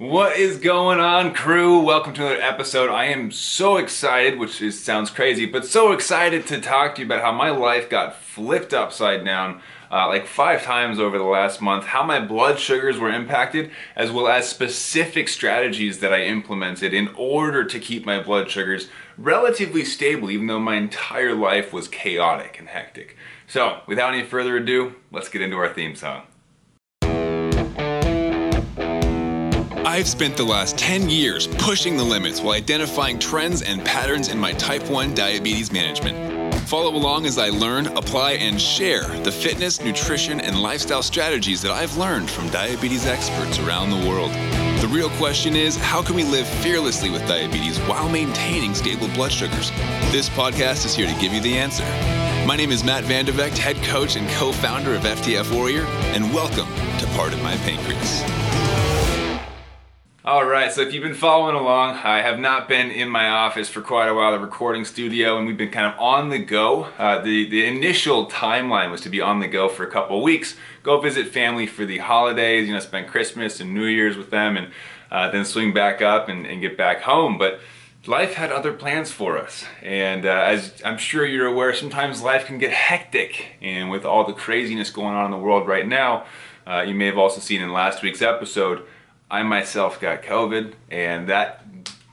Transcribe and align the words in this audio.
What 0.00 0.38
is 0.38 0.56
going 0.56 0.98
on, 0.98 1.34
crew? 1.34 1.80
Welcome 1.80 2.14
to 2.14 2.24
another 2.24 2.40
episode. 2.40 2.88
I 2.88 3.04
am 3.08 3.30
so 3.30 3.76
excited, 3.76 4.38
which 4.38 4.62
is, 4.62 4.82
sounds 4.82 5.10
crazy, 5.10 5.44
but 5.44 5.66
so 5.66 5.92
excited 5.92 6.46
to 6.46 6.58
talk 6.58 6.94
to 6.94 7.02
you 7.02 7.06
about 7.06 7.20
how 7.20 7.32
my 7.32 7.50
life 7.50 7.90
got 7.90 8.16
flipped 8.16 8.72
upside 8.72 9.26
down 9.26 9.60
uh, 9.90 10.08
like 10.08 10.26
five 10.26 10.62
times 10.62 10.98
over 10.98 11.18
the 11.18 11.24
last 11.24 11.60
month, 11.60 11.84
how 11.84 12.02
my 12.02 12.18
blood 12.18 12.58
sugars 12.58 12.96
were 12.96 13.12
impacted, 13.12 13.70
as 13.94 14.10
well 14.10 14.26
as 14.26 14.48
specific 14.48 15.28
strategies 15.28 15.98
that 15.98 16.14
I 16.14 16.22
implemented 16.22 16.94
in 16.94 17.08
order 17.08 17.62
to 17.66 17.78
keep 17.78 18.06
my 18.06 18.22
blood 18.22 18.50
sugars 18.50 18.88
relatively 19.18 19.84
stable, 19.84 20.30
even 20.30 20.46
though 20.46 20.60
my 20.60 20.76
entire 20.76 21.34
life 21.34 21.74
was 21.74 21.88
chaotic 21.88 22.58
and 22.58 22.68
hectic. 22.68 23.18
So, 23.46 23.82
without 23.86 24.14
any 24.14 24.24
further 24.24 24.56
ado, 24.56 24.94
let's 25.12 25.28
get 25.28 25.42
into 25.42 25.58
our 25.58 25.68
theme 25.68 25.94
song. 25.94 26.22
I've 29.90 30.06
spent 30.06 30.36
the 30.36 30.44
last 30.44 30.78
10 30.78 31.10
years 31.10 31.48
pushing 31.48 31.96
the 31.96 32.04
limits 32.04 32.40
while 32.40 32.54
identifying 32.54 33.18
trends 33.18 33.62
and 33.62 33.84
patterns 33.84 34.28
in 34.28 34.38
my 34.38 34.52
type 34.52 34.88
1 34.88 35.16
diabetes 35.16 35.72
management. 35.72 36.54
Follow 36.68 36.94
along 36.94 37.26
as 37.26 37.38
I 37.38 37.48
learn, 37.48 37.88
apply, 37.88 38.34
and 38.34 38.60
share 38.60 39.02
the 39.24 39.32
fitness, 39.32 39.82
nutrition, 39.82 40.40
and 40.40 40.62
lifestyle 40.62 41.02
strategies 41.02 41.60
that 41.62 41.72
I've 41.72 41.96
learned 41.96 42.30
from 42.30 42.48
diabetes 42.50 43.04
experts 43.04 43.58
around 43.58 43.90
the 43.90 44.08
world. 44.08 44.30
The 44.80 44.88
real 44.92 45.10
question 45.18 45.56
is 45.56 45.76
how 45.76 46.02
can 46.02 46.14
we 46.14 46.22
live 46.22 46.46
fearlessly 46.46 47.10
with 47.10 47.26
diabetes 47.26 47.76
while 47.80 48.08
maintaining 48.08 48.76
stable 48.76 49.08
blood 49.08 49.32
sugars? 49.32 49.72
This 50.12 50.28
podcast 50.28 50.86
is 50.86 50.94
here 50.94 51.12
to 51.12 51.20
give 51.20 51.32
you 51.32 51.40
the 51.40 51.58
answer. 51.58 51.82
My 52.46 52.54
name 52.54 52.70
is 52.70 52.84
Matt 52.84 53.02
Vande 53.02 53.32
Vegte, 53.32 53.58
head 53.58 53.76
coach 53.82 54.14
and 54.14 54.28
co 54.30 54.52
founder 54.52 54.94
of 54.94 55.02
FTF 55.02 55.52
Warrior, 55.52 55.84
and 56.14 56.32
welcome 56.32 56.68
to 57.00 57.06
Part 57.16 57.32
of 57.32 57.42
My 57.42 57.56
Pancreas. 57.56 58.89
All 60.30 60.44
right, 60.44 60.70
so 60.70 60.82
if 60.82 60.94
you've 60.94 61.02
been 61.02 61.12
following 61.12 61.56
along, 61.56 61.96
I 61.96 62.22
have 62.22 62.38
not 62.38 62.68
been 62.68 62.92
in 62.92 63.08
my 63.08 63.28
office 63.28 63.68
for 63.68 63.80
quite 63.80 64.06
a 64.06 64.14
while, 64.14 64.30
the 64.30 64.38
recording 64.38 64.84
studio, 64.84 65.36
and 65.36 65.44
we've 65.44 65.56
been 65.56 65.72
kind 65.72 65.92
of 65.92 65.98
on 65.98 66.28
the 66.28 66.38
go. 66.38 66.84
Uh, 66.98 67.20
the, 67.20 67.50
the 67.50 67.66
initial 67.66 68.30
timeline 68.30 68.92
was 68.92 69.00
to 69.00 69.08
be 69.08 69.20
on 69.20 69.40
the 69.40 69.48
go 69.48 69.68
for 69.68 69.82
a 69.82 69.90
couple 69.90 70.22
weeks, 70.22 70.54
go 70.84 71.00
visit 71.00 71.26
family 71.26 71.66
for 71.66 71.84
the 71.84 71.98
holidays, 71.98 72.68
you 72.68 72.72
know, 72.72 72.78
spend 72.78 73.08
Christmas 73.08 73.58
and 73.58 73.74
New 73.74 73.86
Year's 73.86 74.16
with 74.16 74.30
them, 74.30 74.56
and 74.56 74.70
uh, 75.10 75.32
then 75.32 75.44
swing 75.44 75.74
back 75.74 76.00
up 76.00 76.28
and, 76.28 76.46
and, 76.46 76.60
get 76.60 76.76
back 76.76 77.00
home. 77.00 77.36
But 77.36 77.58
life 78.06 78.34
had 78.34 78.52
other 78.52 78.72
plans 78.72 79.10
for 79.10 79.36
us, 79.36 79.64
and 79.82 80.24
uh, 80.24 80.44
as 80.46 80.80
I'm 80.84 80.98
sure 80.98 81.26
you're 81.26 81.48
aware, 81.48 81.74
sometimes 81.74 82.22
life 82.22 82.46
can 82.46 82.58
get 82.58 82.70
hectic, 82.70 83.56
and 83.60 83.90
with 83.90 84.04
all 84.04 84.24
the 84.24 84.32
craziness 84.32 84.90
going 84.90 85.16
on 85.16 85.24
in 85.24 85.32
the 85.32 85.38
world 85.38 85.66
right 85.66 85.88
now, 85.88 86.24
uh, 86.68 86.82
you 86.82 86.94
may 86.94 87.06
have 87.06 87.18
also 87.18 87.40
seen 87.40 87.60
in 87.60 87.72
last 87.72 88.00
week's 88.00 88.22
episode 88.22 88.86
I 89.30 89.42
myself 89.42 90.00
got 90.00 90.22
COVID, 90.22 90.74
and 90.90 91.28
that 91.28 91.64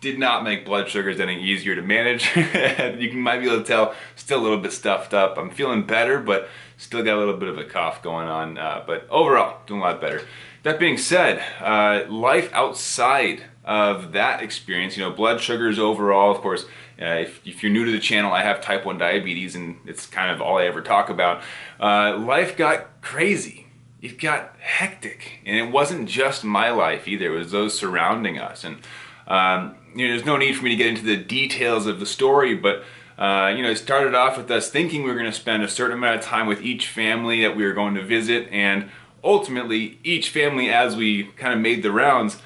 did 0.01 0.19
not 0.19 0.43
make 0.43 0.65
blood 0.65 0.87
sugars 0.87 1.19
any 1.19 1.41
easier 1.41 1.75
to 1.75 1.81
manage. 1.81 2.35
you 2.35 3.13
might 3.13 3.39
be 3.39 3.47
able 3.47 3.57
to 3.57 3.63
tell, 3.63 3.95
still 4.15 4.39
a 4.39 4.43
little 4.43 4.59
bit 4.59 4.71
stuffed 4.71 5.13
up. 5.13 5.37
I'm 5.37 5.49
feeling 5.49 5.83
better, 5.83 6.19
but 6.19 6.47
still 6.77 7.03
got 7.03 7.17
a 7.17 7.19
little 7.19 7.37
bit 7.37 7.49
of 7.49 7.57
a 7.57 7.63
cough 7.63 8.03
going 8.03 8.27
on. 8.27 8.57
Uh, 8.57 8.83
but 8.85 9.07
overall, 9.09 9.57
doing 9.65 9.81
a 9.81 9.83
lot 9.83 9.99
better. 9.99 10.21
That 10.63 10.79
being 10.79 10.97
said, 10.97 11.43
uh, 11.59 12.11
life 12.11 12.51
outside 12.53 13.43
of 13.63 14.11
that 14.11 14.43
experience, 14.43 14.95
you 14.95 15.03
know, 15.03 15.11
blood 15.11 15.41
sugars 15.41 15.79
overall, 15.79 16.31
of 16.31 16.41
course, 16.41 16.65
uh, 17.01 17.05
if, 17.05 17.41
if, 17.45 17.61
you're 17.61 17.71
new 17.71 17.85
to 17.85 17.91
the 17.91 17.99
channel, 17.99 18.31
I 18.31 18.43
have 18.43 18.61
type 18.61 18.85
1 18.85 18.97
diabetes, 18.97 19.55
and 19.55 19.77
it's 19.85 20.07
kind 20.07 20.31
of 20.31 20.41
all 20.41 20.57
I 20.57 20.65
ever 20.65 20.81
talk 20.81 21.09
about. 21.09 21.43
Uh, 21.79 22.17
life 22.17 22.57
got 22.57 23.01
crazy 23.01 23.66
it 24.07 24.19
got 24.19 24.55
hectic. 24.59 25.39
And 25.45 25.55
it 25.55 25.71
wasn't 25.71 26.07
just 26.09 26.43
my 26.43 26.69
life 26.71 27.07
either, 27.07 27.33
it 27.33 27.37
was 27.37 27.51
those 27.51 27.77
surrounding 27.77 28.39
us. 28.39 28.63
And, 28.63 28.77
um, 29.27 29.75
you 29.95 30.07
know, 30.07 30.13
there's 30.13 30.25
no 30.25 30.37
need 30.37 30.55
for 30.55 30.63
me 30.63 30.71
to 30.71 30.75
get 30.75 30.87
into 30.87 31.03
the 31.03 31.17
details 31.17 31.85
of 31.85 31.99
the 31.99 32.05
story, 32.05 32.55
but, 32.55 32.83
uh, 33.17 33.53
you 33.55 33.63
know, 33.63 33.71
it 33.71 33.77
started 33.77 34.15
off 34.15 34.37
with 34.37 34.49
us 34.51 34.69
thinking 34.69 35.03
we 35.03 35.09
were 35.09 35.19
going 35.19 35.31
to 35.31 35.37
spend 35.37 35.63
a 35.63 35.67
certain 35.67 35.97
amount 35.97 36.19
of 36.19 36.21
time 36.21 36.47
with 36.47 36.61
each 36.61 36.87
family 36.87 37.41
that 37.41 37.55
we 37.55 37.65
were 37.65 37.73
going 37.73 37.95
to 37.95 38.03
visit. 38.03 38.47
And 38.51 38.89
ultimately, 39.23 39.99
each 40.03 40.29
family, 40.29 40.69
as 40.69 40.95
we 40.95 41.25
kind 41.35 41.53
of 41.53 41.59
made 41.59 41.83
the 41.83 41.91
rounds, 41.91 42.37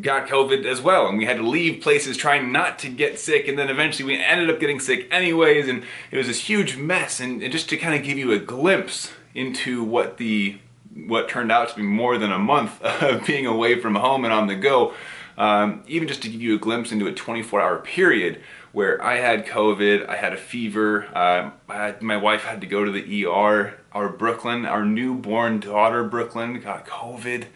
got 0.00 0.28
COVID 0.28 0.64
as 0.64 0.80
well, 0.80 1.08
and 1.08 1.18
we 1.18 1.24
had 1.24 1.38
to 1.38 1.48
leave 1.48 1.82
places 1.82 2.16
trying 2.16 2.52
not 2.52 2.78
to 2.78 2.88
get 2.88 3.18
sick, 3.18 3.48
and 3.48 3.58
then 3.58 3.68
eventually 3.68 4.06
we 4.06 4.22
ended 4.22 4.48
up 4.48 4.60
getting 4.60 4.78
sick 4.78 5.08
anyways, 5.10 5.66
and 5.66 5.82
it 6.12 6.16
was 6.16 6.28
this 6.28 6.40
huge 6.40 6.76
mess. 6.76 7.18
And, 7.18 7.42
and 7.42 7.50
just 7.50 7.68
to 7.70 7.76
kind 7.76 7.94
of 7.94 8.04
give 8.04 8.18
you 8.18 8.30
a 8.30 8.38
glimpse 8.38 9.10
into 9.34 9.82
what 9.82 10.18
the 10.18 10.58
what 10.94 11.28
turned 11.28 11.52
out 11.52 11.68
to 11.70 11.76
be 11.76 11.82
more 11.82 12.18
than 12.18 12.32
a 12.32 12.38
month 12.38 12.82
of 13.02 13.26
being 13.26 13.46
away 13.46 13.80
from 13.80 13.94
home 13.94 14.24
and 14.24 14.32
on 14.32 14.46
the 14.46 14.54
go, 14.54 14.94
um, 15.36 15.82
even 15.86 16.08
just 16.08 16.22
to 16.22 16.28
give 16.28 16.42
you 16.42 16.56
a 16.56 16.58
glimpse 16.58 16.90
into 16.92 17.06
a 17.06 17.12
24 17.12 17.60
hour 17.60 17.78
period 17.78 18.40
where 18.72 19.02
I 19.02 19.16
had 19.16 19.46
COVID, 19.46 20.08
I 20.08 20.16
had 20.16 20.32
a 20.32 20.36
fever, 20.36 21.06
uh, 21.14 21.50
had, 21.72 22.02
my 22.02 22.16
wife 22.16 22.42
had 22.42 22.60
to 22.60 22.66
go 22.66 22.84
to 22.84 22.90
the 22.90 23.24
ER, 23.24 23.78
our 23.92 24.08
Brooklyn, 24.08 24.66
our 24.66 24.84
newborn 24.84 25.60
daughter 25.60 26.04
Brooklyn 26.04 26.60
got 26.60 26.86
COVID. 26.86 27.46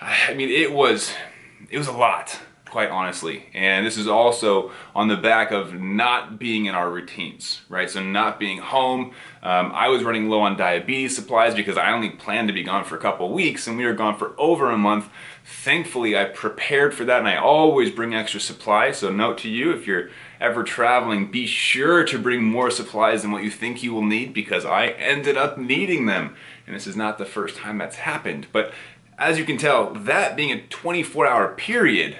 I 0.00 0.34
mean, 0.34 0.50
it 0.50 0.72
was, 0.72 1.14
it 1.70 1.78
was 1.78 1.86
a 1.86 1.92
lot 1.92 2.40
quite 2.70 2.90
honestly. 2.90 3.46
And 3.52 3.84
this 3.84 3.96
is 3.96 4.06
also 4.06 4.70
on 4.94 5.08
the 5.08 5.16
back 5.16 5.50
of 5.50 5.74
not 5.74 6.38
being 6.38 6.66
in 6.66 6.74
our 6.74 6.90
routines, 6.90 7.62
right? 7.68 7.90
So 7.90 8.02
not 8.02 8.38
being 8.38 8.58
home. 8.58 9.12
Um, 9.42 9.72
I 9.74 9.88
was 9.88 10.04
running 10.04 10.28
low 10.28 10.40
on 10.40 10.56
diabetes 10.56 11.14
supplies 11.14 11.54
because 11.54 11.76
I 11.76 11.92
only 11.92 12.10
planned 12.10 12.48
to 12.48 12.54
be 12.54 12.62
gone 12.62 12.84
for 12.84 12.96
a 12.96 13.00
couple 13.00 13.32
weeks 13.32 13.66
and 13.66 13.76
we 13.76 13.84
were 13.84 13.94
gone 13.94 14.16
for 14.16 14.34
over 14.38 14.70
a 14.70 14.78
month. 14.78 15.08
Thankfully, 15.44 16.16
I 16.16 16.24
prepared 16.24 16.94
for 16.94 17.04
that 17.04 17.18
and 17.18 17.28
I 17.28 17.36
always 17.36 17.90
bring 17.90 18.14
extra 18.14 18.40
supplies. 18.40 18.98
So 18.98 19.10
note 19.10 19.38
to 19.38 19.50
you, 19.50 19.72
if 19.72 19.86
you're 19.86 20.10
ever 20.40 20.62
traveling, 20.62 21.30
be 21.30 21.46
sure 21.46 22.04
to 22.04 22.18
bring 22.18 22.42
more 22.42 22.70
supplies 22.70 23.22
than 23.22 23.32
what 23.32 23.42
you 23.42 23.50
think 23.50 23.82
you 23.82 23.92
will 23.92 24.04
need 24.04 24.32
because 24.32 24.64
I 24.64 24.88
ended 24.88 25.36
up 25.36 25.58
needing 25.58 26.06
them. 26.06 26.36
And 26.66 26.76
this 26.76 26.86
is 26.86 26.96
not 26.96 27.18
the 27.18 27.24
first 27.24 27.56
time 27.56 27.78
that's 27.78 27.96
happened. 27.96 28.46
But 28.52 28.72
as 29.18 29.38
you 29.38 29.44
can 29.44 29.58
tell, 29.58 29.92
that 29.92 30.34
being 30.34 30.50
a 30.50 30.62
24 30.68 31.26
hour 31.26 31.54
period, 31.54 32.16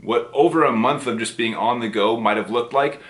what 0.00 0.30
over 0.32 0.64
a 0.64 0.72
month 0.72 1.06
of 1.06 1.18
just 1.18 1.36
being 1.36 1.54
on 1.54 1.80
the 1.80 1.88
go 1.88 2.18
might 2.18 2.36
have 2.36 2.50
looked 2.50 2.72
like, 2.72 3.00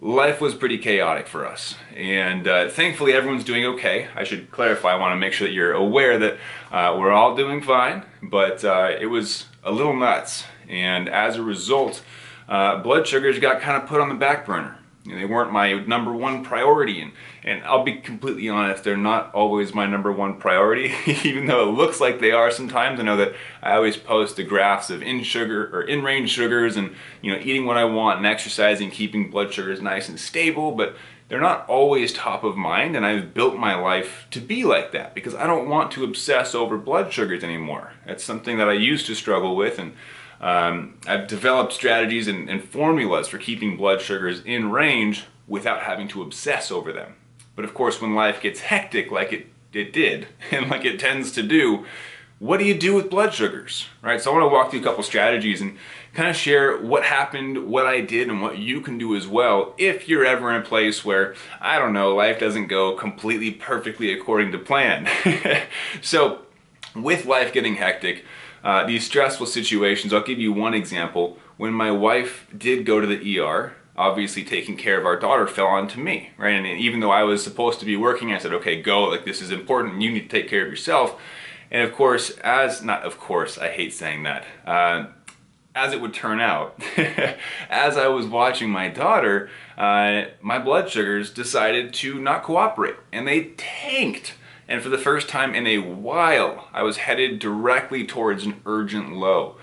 life 0.00 0.40
was 0.40 0.54
pretty 0.54 0.78
chaotic 0.78 1.26
for 1.26 1.46
us. 1.46 1.76
And 1.94 2.46
uh, 2.46 2.68
thankfully, 2.68 3.12
everyone's 3.12 3.44
doing 3.44 3.64
okay. 3.64 4.08
I 4.14 4.24
should 4.24 4.50
clarify, 4.50 4.92
I 4.92 4.96
want 4.96 5.12
to 5.12 5.16
make 5.16 5.32
sure 5.32 5.46
that 5.48 5.54
you're 5.54 5.72
aware 5.72 6.18
that 6.18 6.38
uh, 6.70 6.96
we're 6.98 7.12
all 7.12 7.34
doing 7.36 7.62
fine, 7.62 8.04
but 8.22 8.64
uh, 8.64 8.90
it 9.00 9.06
was 9.06 9.46
a 9.64 9.72
little 9.72 9.96
nuts. 9.96 10.44
And 10.68 11.08
as 11.08 11.36
a 11.36 11.42
result, 11.42 12.02
uh, 12.48 12.82
blood 12.82 13.06
sugars 13.06 13.38
got 13.38 13.60
kind 13.60 13.82
of 13.82 13.88
put 13.88 14.00
on 14.00 14.08
the 14.08 14.14
back 14.14 14.46
burner. 14.46 14.78
You 15.04 15.12
know, 15.12 15.18
they 15.18 15.24
weren't 15.24 15.52
my 15.52 15.74
number 15.84 16.12
one 16.12 16.44
priority, 16.44 17.00
and, 17.00 17.12
and 17.46 17.62
I'll 17.62 17.84
be 17.84 17.98
completely 17.98 18.48
honest, 18.48 18.82
they're 18.82 18.96
not 18.96 19.32
always 19.32 19.72
my 19.72 19.86
number 19.86 20.10
one 20.10 20.38
priority, 20.38 20.92
even 21.24 21.46
though 21.46 21.68
it 21.68 21.72
looks 21.72 22.00
like 22.00 22.18
they 22.18 22.32
are 22.32 22.50
sometimes. 22.50 22.98
I 22.98 23.04
know 23.04 23.16
that 23.16 23.34
I 23.62 23.76
always 23.76 23.96
post 23.96 24.34
the 24.34 24.42
graphs 24.42 24.90
of 24.90 25.00
in 25.00 25.22
sugar 25.22 25.70
or 25.72 25.82
in 25.82 26.02
range 26.02 26.30
sugars 26.30 26.76
and 26.76 26.96
you 27.22 27.32
know 27.32 27.38
eating 27.38 27.64
what 27.64 27.76
I 27.76 27.84
want 27.84 28.18
and 28.18 28.26
exercising, 28.26 28.90
keeping 28.90 29.30
blood 29.30 29.52
sugars 29.52 29.80
nice 29.80 30.08
and 30.08 30.18
stable, 30.18 30.72
but 30.72 30.96
they're 31.28 31.40
not 31.40 31.68
always 31.68 32.12
top 32.12 32.42
of 32.42 32.56
mind, 32.56 32.96
and 32.96 33.06
I've 33.06 33.32
built 33.32 33.56
my 33.56 33.76
life 33.76 34.26
to 34.32 34.40
be 34.40 34.64
like 34.64 34.90
that 34.92 35.14
because 35.14 35.34
I 35.34 35.46
don't 35.46 35.68
want 35.68 35.92
to 35.92 36.04
obsess 36.04 36.52
over 36.52 36.76
blood 36.76 37.12
sugars 37.12 37.44
anymore. 37.44 37.92
That's 38.06 38.24
something 38.24 38.58
that 38.58 38.68
I 38.68 38.74
used 38.74 39.06
to 39.06 39.14
struggle 39.14 39.54
with, 39.54 39.78
and 39.78 39.92
um, 40.40 40.98
I've 41.06 41.28
developed 41.28 41.72
strategies 41.72 42.26
and, 42.26 42.50
and 42.50 42.62
formulas 42.62 43.28
for 43.28 43.38
keeping 43.38 43.76
blood 43.76 44.00
sugars 44.00 44.42
in 44.44 44.72
range 44.72 45.24
without 45.46 45.82
having 45.82 46.08
to 46.08 46.22
obsess 46.22 46.72
over 46.72 46.92
them. 46.92 47.14
But 47.56 47.64
of 47.64 47.74
course, 47.74 48.00
when 48.00 48.14
life 48.14 48.40
gets 48.40 48.60
hectic 48.60 49.10
like 49.10 49.32
it, 49.32 49.46
it 49.72 49.92
did, 49.92 50.28
and 50.52 50.70
like 50.70 50.84
it 50.84 51.00
tends 51.00 51.32
to 51.32 51.42
do, 51.42 51.84
what 52.38 52.58
do 52.58 52.64
you 52.64 52.74
do 52.74 52.94
with 52.94 53.08
blood 53.08 53.32
sugars, 53.32 53.86
right? 54.02 54.20
So 54.20 54.30
I 54.30 54.34
want 54.34 54.44
to 54.44 54.54
walk 54.54 54.70
through 54.70 54.80
a 54.80 54.82
couple 54.82 55.02
strategies 55.02 55.62
and 55.62 55.78
kind 56.12 56.28
of 56.28 56.36
share 56.36 56.76
what 56.76 57.02
happened, 57.02 57.66
what 57.66 57.86
I 57.86 58.02
did, 58.02 58.28
and 58.28 58.42
what 58.42 58.58
you 58.58 58.82
can 58.82 58.98
do 58.98 59.16
as 59.16 59.26
well 59.26 59.74
if 59.78 60.06
you're 60.08 60.24
ever 60.24 60.50
in 60.50 60.60
a 60.60 60.64
place 60.64 61.04
where, 61.04 61.34
I 61.60 61.78
don't 61.78 61.94
know, 61.94 62.14
life 62.14 62.38
doesn't 62.38 62.66
go 62.66 62.94
completely 62.94 63.50
perfectly 63.52 64.12
according 64.12 64.52
to 64.52 64.58
plan. 64.58 65.08
so 66.02 66.42
with 66.94 67.24
life 67.24 67.52
getting 67.54 67.76
hectic, 67.76 68.24
uh, 68.62 68.84
these 68.86 69.06
stressful 69.06 69.46
situations, 69.46 70.12
I'll 70.12 70.22
give 70.22 70.38
you 70.38 70.52
one 70.52 70.74
example. 70.74 71.38
When 71.56 71.72
my 71.72 71.90
wife 71.90 72.46
did 72.56 72.84
go 72.84 73.00
to 73.00 73.06
the 73.06 73.38
ER, 73.38 73.74
obviously 73.96 74.44
taking 74.44 74.76
care 74.76 74.98
of 74.98 75.06
our 75.06 75.18
daughter 75.18 75.46
fell 75.46 75.66
onto 75.66 76.00
me, 76.00 76.30
right? 76.36 76.50
And 76.50 76.66
even 76.66 77.00
though 77.00 77.10
I 77.10 77.22
was 77.22 77.42
supposed 77.42 77.80
to 77.80 77.86
be 77.86 77.96
working, 77.96 78.32
I 78.32 78.38
said, 78.38 78.52
okay, 78.54 78.80
go, 78.80 79.04
like 79.04 79.24
this 79.24 79.40
is 79.40 79.50
important, 79.50 80.02
you 80.02 80.10
need 80.10 80.28
to 80.28 80.40
take 80.40 80.48
care 80.48 80.64
of 80.64 80.68
yourself. 80.68 81.20
And 81.70 81.82
of 81.82 81.94
course, 81.94 82.30
as, 82.38 82.82
not 82.82 83.02
of 83.02 83.18
course, 83.18 83.58
I 83.58 83.68
hate 83.68 83.92
saying 83.92 84.22
that, 84.24 84.44
uh, 84.66 85.06
as 85.74 85.92
it 85.92 86.00
would 86.00 86.14
turn 86.14 86.40
out, 86.40 86.80
as 87.68 87.96
I 87.96 88.08
was 88.08 88.26
watching 88.26 88.70
my 88.70 88.88
daughter, 88.88 89.50
uh, 89.76 90.24
my 90.40 90.58
blood 90.58 90.88
sugars 90.88 91.30
decided 91.30 91.92
to 91.94 92.18
not 92.18 92.42
cooperate 92.42 92.96
and 93.12 93.26
they 93.26 93.52
tanked 93.56 94.34
and 94.68 94.82
for 94.82 94.88
the 94.88 94.98
first 94.98 95.28
time 95.28 95.54
in 95.54 95.66
a 95.66 95.78
while, 95.78 96.68
I 96.72 96.82
was 96.82 96.98
headed 96.98 97.38
directly 97.38 98.04
towards 98.04 98.44
an 98.44 98.60
urgent 98.66 99.12
low. 99.12 99.56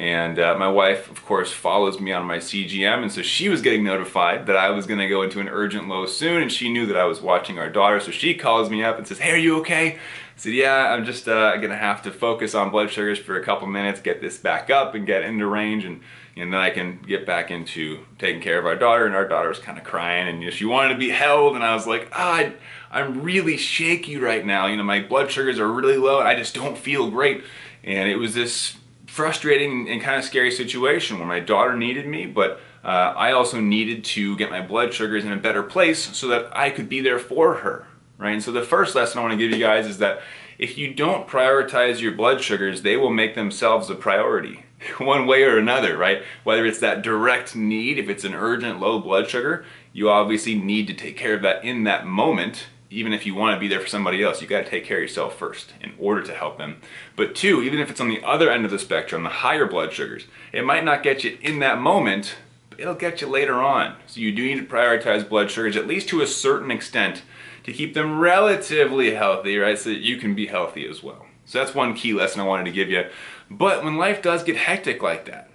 And 0.00 0.38
uh, 0.38 0.56
my 0.56 0.66
wife, 0.66 1.10
of 1.10 1.26
course, 1.26 1.52
follows 1.52 2.00
me 2.00 2.10
on 2.10 2.24
my 2.24 2.38
CGM, 2.38 3.02
and 3.02 3.12
so 3.12 3.20
she 3.20 3.50
was 3.50 3.60
getting 3.60 3.84
notified 3.84 4.46
that 4.46 4.56
I 4.56 4.70
was 4.70 4.86
going 4.86 4.98
to 4.98 5.06
go 5.06 5.20
into 5.20 5.40
an 5.40 5.48
urgent 5.50 5.88
low 5.88 6.06
soon, 6.06 6.40
and 6.40 6.50
she 6.50 6.72
knew 6.72 6.86
that 6.86 6.96
I 6.96 7.04
was 7.04 7.20
watching 7.20 7.58
our 7.58 7.68
daughter, 7.68 8.00
so 8.00 8.10
she 8.10 8.32
calls 8.32 8.70
me 8.70 8.82
up 8.82 8.96
and 8.96 9.06
says, 9.06 9.18
"Hey, 9.18 9.32
are 9.32 9.36
you 9.36 9.58
okay?" 9.58 9.96
I 9.96 9.98
said, 10.36 10.54
"Yeah, 10.54 10.90
I'm 10.90 11.04
just 11.04 11.28
uh, 11.28 11.54
going 11.58 11.68
to 11.68 11.76
have 11.76 12.00
to 12.04 12.10
focus 12.10 12.54
on 12.54 12.70
blood 12.70 12.90
sugars 12.90 13.18
for 13.18 13.38
a 13.38 13.44
couple 13.44 13.66
minutes, 13.66 14.00
get 14.00 14.22
this 14.22 14.38
back 14.38 14.70
up, 14.70 14.94
and 14.94 15.06
get 15.06 15.22
into 15.22 15.46
range, 15.46 15.84
and 15.84 16.00
and 16.34 16.50
then 16.50 16.60
I 16.60 16.70
can 16.70 17.00
get 17.06 17.26
back 17.26 17.50
into 17.50 18.06
taking 18.18 18.40
care 18.40 18.58
of 18.58 18.64
our 18.64 18.76
daughter." 18.76 19.04
And 19.04 19.14
our 19.14 19.28
daughter 19.28 19.50
was 19.50 19.58
kind 19.58 19.76
of 19.76 19.84
crying, 19.84 20.28
and 20.28 20.40
you 20.40 20.46
know, 20.46 20.50
she 20.50 20.64
wanted 20.64 20.94
to 20.94 20.98
be 20.98 21.10
held, 21.10 21.56
and 21.56 21.62
I 21.62 21.74
was 21.74 21.86
like. 21.86 22.08
I, 22.12 22.54
I'm 22.92 23.22
really 23.22 23.56
shaky 23.56 24.16
right 24.16 24.44
now. 24.44 24.66
You 24.66 24.76
know, 24.76 24.82
my 24.82 25.00
blood 25.00 25.30
sugars 25.30 25.60
are 25.60 25.68
really 25.68 25.96
low. 25.96 26.18
I 26.18 26.34
just 26.34 26.56
don't 26.56 26.76
feel 26.76 27.08
great. 27.08 27.44
And 27.84 28.08
it 28.08 28.16
was 28.16 28.34
this 28.34 28.79
frustrating 29.10 29.88
and 29.88 30.00
kind 30.00 30.18
of 30.18 30.24
scary 30.24 30.52
situation 30.52 31.18
where 31.18 31.26
my 31.26 31.40
daughter 31.40 31.74
needed 31.74 32.06
me, 32.06 32.26
but 32.26 32.60
uh, 32.84 33.12
I 33.16 33.32
also 33.32 33.60
needed 33.60 34.04
to 34.04 34.36
get 34.36 34.50
my 34.50 34.62
blood 34.62 34.94
sugars 34.94 35.24
in 35.24 35.32
a 35.32 35.36
better 35.36 35.64
place 35.64 36.16
so 36.16 36.28
that 36.28 36.56
I 36.56 36.70
could 36.70 36.88
be 36.88 37.00
there 37.00 37.18
for 37.18 37.56
her, 37.56 37.88
right? 38.18 38.34
And 38.34 38.42
so 38.42 38.52
the 38.52 38.62
first 38.62 38.94
lesson 38.94 39.18
I 39.18 39.22
want 39.22 39.32
to 39.32 39.36
give 39.36 39.50
you 39.50 39.58
guys 39.58 39.86
is 39.86 39.98
that 39.98 40.22
if 40.58 40.78
you 40.78 40.94
don't 40.94 41.26
prioritize 41.26 42.00
your 42.00 42.12
blood 42.12 42.40
sugars, 42.40 42.82
they 42.82 42.96
will 42.96 43.10
make 43.10 43.34
themselves 43.34 43.90
a 43.90 43.96
priority 43.96 44.64
one 44.98 45.26
way 45.26 45.42
or 45.42 45.58
another, 45.58 45.96
right? 45.96 46.22
Whether 46.44 46.64
it's 46.64 46.78
that 46.78 47.02
direct 47.02 47.56
need, 47.56 47.98
if 47.98 48.08
it's 48.08 48.24
an 48.24 48.34
urgent 48.34 48.78
low 48.78 49.00
blood 49.00 49.28
sugar, 49.28 49.64
you 49.92 50.08
obviously 50.08 50.54
need 50.54 50.86
to 50.86 50.94
take 50.94 51.16
care 51.16 51.34
of 51.34 51.42
that 51.42 51.64
in 51.64 51.82
that 51.82 52.06
moment 52.06 52.68
even 52.90 53.12
if 53.12 53.24
you 53.24 53.34
want 53.34 53.54
to 53.54 53.60
be 53.60 53.68
there 53.68 53.80
for 53.80 53.86
somebody 53.86 54.22
else, 54.22 54.42
you 54.42 54.48
got 54.48 54.64
to 54.64 54.70
take 54.70 54.84
care 54.84 54.96
of 54.96 55.02
yourself 55.02 55.38
first 55.38 55.72
in 55.80 55.92
order 55.98 56.22
to 56.22 56.34
help 56.34 56.58
them. 56.58 56.80
But 57.14 57.36
two, 57.36 57.62
even 57.62 57.78
if 57.78 57.88
it's 57.88 58.00
on 58.00 58.08
the 58.08 58.22
other 58.24 58.50
end 58.50 58.64
of 58.64 58.72
the 58.72 58.80
spectrum, 58.80 59.22
the 59.22 59.28
higher 59.28 59.66
blood 59.66 59.92
sugars, 59.92 60.26
it 60.52 60.64
might 60.64 60.84
not 60.84 61.04
get 61.04 61.22
you 61.22 61.38
in 61.40 61.60
that 61.60 61.80
moment, 61.80 62.34
but 62.68 62.80
it'll 62.80 62.94
get 62.94 63.20
you 63.20 63.28
later 63.28 63.62
on. 63.62 63.94
So 64.08 64.20
you 64.20 64.32
do 64.32 64.44
need 64.44 64.56
to 64.56 64.66
prioritize 64.66 65.28
blood 65.28 65.50
sugars 65.50 65.76
at 65.76 65.86
least 65.86 66.08
to 66.08 66.20
a 66.20 66.26
certain 66.26 66.72
extent 66.72 67.22
to 67.62 67.72
keep 67.72 67.94
them 67.94 68.18
relatively 68.18 69.14
healthy, 69.14 69.56
right? 69.56 69.78
So 69.78 69.90
that 69.90 70.00
you 70.00 70.16
can 70.16 70.34
be 70.34 70.46
healthy 70.46 70.88
as 70.88 71.02
well. 71.02 71.26
So 71.44 71.58
that's 71.58 71.74
one 71.74 71.94
key 71.94 72.12
lesson 72.12 72.40
I 72.40 72.44
wanted 72.44 72.64
to 72.64 72.72
give 72.72 72.90
you. 72.90 73.08
But 73.48 73.84
when 73.84 73.98
life 73.98 74.20
does 74.20 74.42
get 74.42 74.56
hectic 74.56 75.02
like 75.02 75.26
that, 75.26 75.48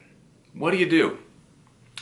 what 0.54 0.72
do 0.72 0.78
you 0.78 0.90
do? 0.90 1.18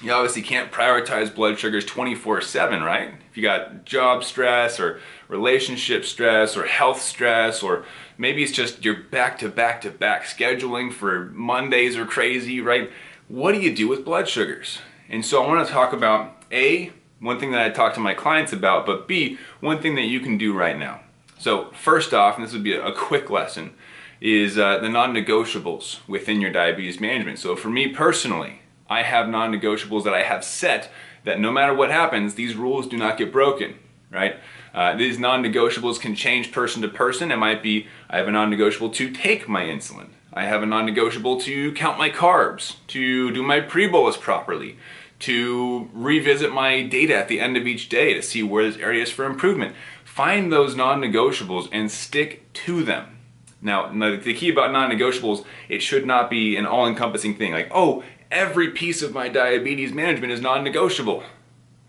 You 0.01 0.11
obviously 0.11 0.41
can't 0.41 0.71
prioritize 0.71 1.33
blood 1.33 1.59
sugars 1.59 1.85
24 1.85 2.41
7, 2.41 2.83
right? 2.83 3.13
If 3.29 3.37
you 3.37 3.43
got 3.43 3.85
job 3.85 4.23
stress 4.23 4.79
or 4.79 4.99
relationship 5.27 6.05
stress 6.05 6.57
or 6.57 6.65
health 6.65 7.01
stress, 7.01 7.63
or 7.63 7.85
maybe 8.17 8.43
it's 8.43 8.51
just 8.51 8.83
you're 8.83 9.03
back 9.03 9.37
to 9.39 9.49
back 9.49 9.81
to 9.81 9.91
back 9.91 10.23
scheduling 10.23 10.91
for 10.91 11.25
Mondays 11.33 11.97
are 11.97 12.05
crazy, 12.05 12.59
right? 12.61 12.91
What 13.27 13.53
do 13.53 13.59
you 13.59 13.75
do 13.75 13.87
with 13.87 14.05
blood 14.05 14.27
sugars? 14.27 14.79
And 15.09 15.25
so 15.25 15.43
I 15.43 15.47
want 15.47 15.65
to 15.65 15.73
talk 15.73 15.93
about 15.93 16.43
A, 16.51 16.91
one 17.19 17.39
thing 17.39 17.51
that 17.51 17.65
I 17.65 17.69
talk 17.69 17.93
to 17.93 17.99
my 17.99 18.13
clients 18.13 18.51
about, 18.51 18.85
but 18.85 19.07
B, 19.07 19.37
one 19.59 19.81
thing 19.81 19.95
that 19.95 20.03
you 20.03 20.19
can 20.19 20.37
do 20.37 20.53
right 20.53 20.77
now. 20.77 21.01
So, 21.37 21.71
first 21.71 22.13
off, 22.13 22.35
and 22.35 22.45
this 22.45 22.53
would 22.53 22.63
be 22.63 22.73
a 22.73 22.91
quick 22.93 23.29
lesson, 23.29 23.73
is 24.21 24.57
uh, 24.57 24.79
the 24.79 24.89
non 24.89 25.13
negotiables 25.13 25.99
within 26.07 26.39
your 26.39 26.51
diabetes 26.51 27.01
management. 27.01 27.39
So, 27.39 27.55
for 27.55 27.69
me 27.69 27.89
personally, 27.89 28.61
I 28.89 29.03
have 29.03 29.29
non-negotiables 29.29 30.03
that 30.03 30.13
I 30.13 30.23
have 30.23 30.43
set 30.43 30.89
that 31.23 31.39
no 31.39 31.51
matter 31.51 31.73
what 31.73 31.89
happens, 31.89 32.35
these 32.35 32.55
rules 32.55 32.87
do 32.87 32.97
not 32.97 33.17
get 33.17 33.31
broken, 33.31 33.75
right? 34.11 34.35
Uh, 34.73 34.95
these 34.95 35.19
non-negotiables 35.19 35.99
can 35.99 36.15
change 36.15 36.51
person 36.51 36.81
to 36.81 36.87
person. 36.87 37.31
It 37.31 37.37
might 37.37 37.63
be, 37.63 37.87
I 38.09 38.17
have 38.17 38.27
a 38.27 38.31
non-negotiable 38.31 38.89
to 38.91 39.09
take 39.11 39.47
my 39.47 39.63
insulin. 39.63 40.09
I 40.33 40.45
have 40.45 40.63
a 40.63 40.65
non-negotiable 40.65 41.39
to 41.41 41.71
count 41.73 41.99
my 41.99 42.09
carbs, 42.09 42.77
to 42.87 43.31
do 43.31 43.43
my 43.43 43.59
pre-bolus 43.59 44.17
properly, 44.17 44.77
to 45.19 45.89
revisit 45.93 46.51
my 46.51 46.81
data 46.83 47.15
at 47.15 47.27
the 47.27 47.39
end 47.39 47.55
of 47.55 47.67
each 47.67 47.87
day 47.87 48.13
to 48.13 48.21
see 48.21 48.43
where 48.43 48.63
there's 48.63 48.77
areas 48.77 49.11
for 49.11 49.25
improvement. 49.25 49.75
Find 50.03 50.51
those 50.51 50.75
non-negotiables 50.75 51.69
and 51.71 51.89
stick 51.89 52.51
to 52.53 52.83
them. 52.83 53.19
Now, 53.61 53.87
the 53.93 54.33
key 54.33 54.49
about 54.49 54.73
non-negotiables, 54.73 55.45
it 55.69 55.81
should 55.81 56.05
not 56.05 56.29
be 56.29 56.57
an 56.57 56.65
all-encompassing 56.65 57.37
thing. 57.37 57.53
Like, 57.53 57.71
oh, 57.71 58.03
every 58.33 58.71
piece 58.71 59.01
of 59.01 59.13
my 59.13 59.29
diabetes 59.29 59.93
management 59.93 60.33
is 60.33 60.41
non-negotiable. 60.41 61.23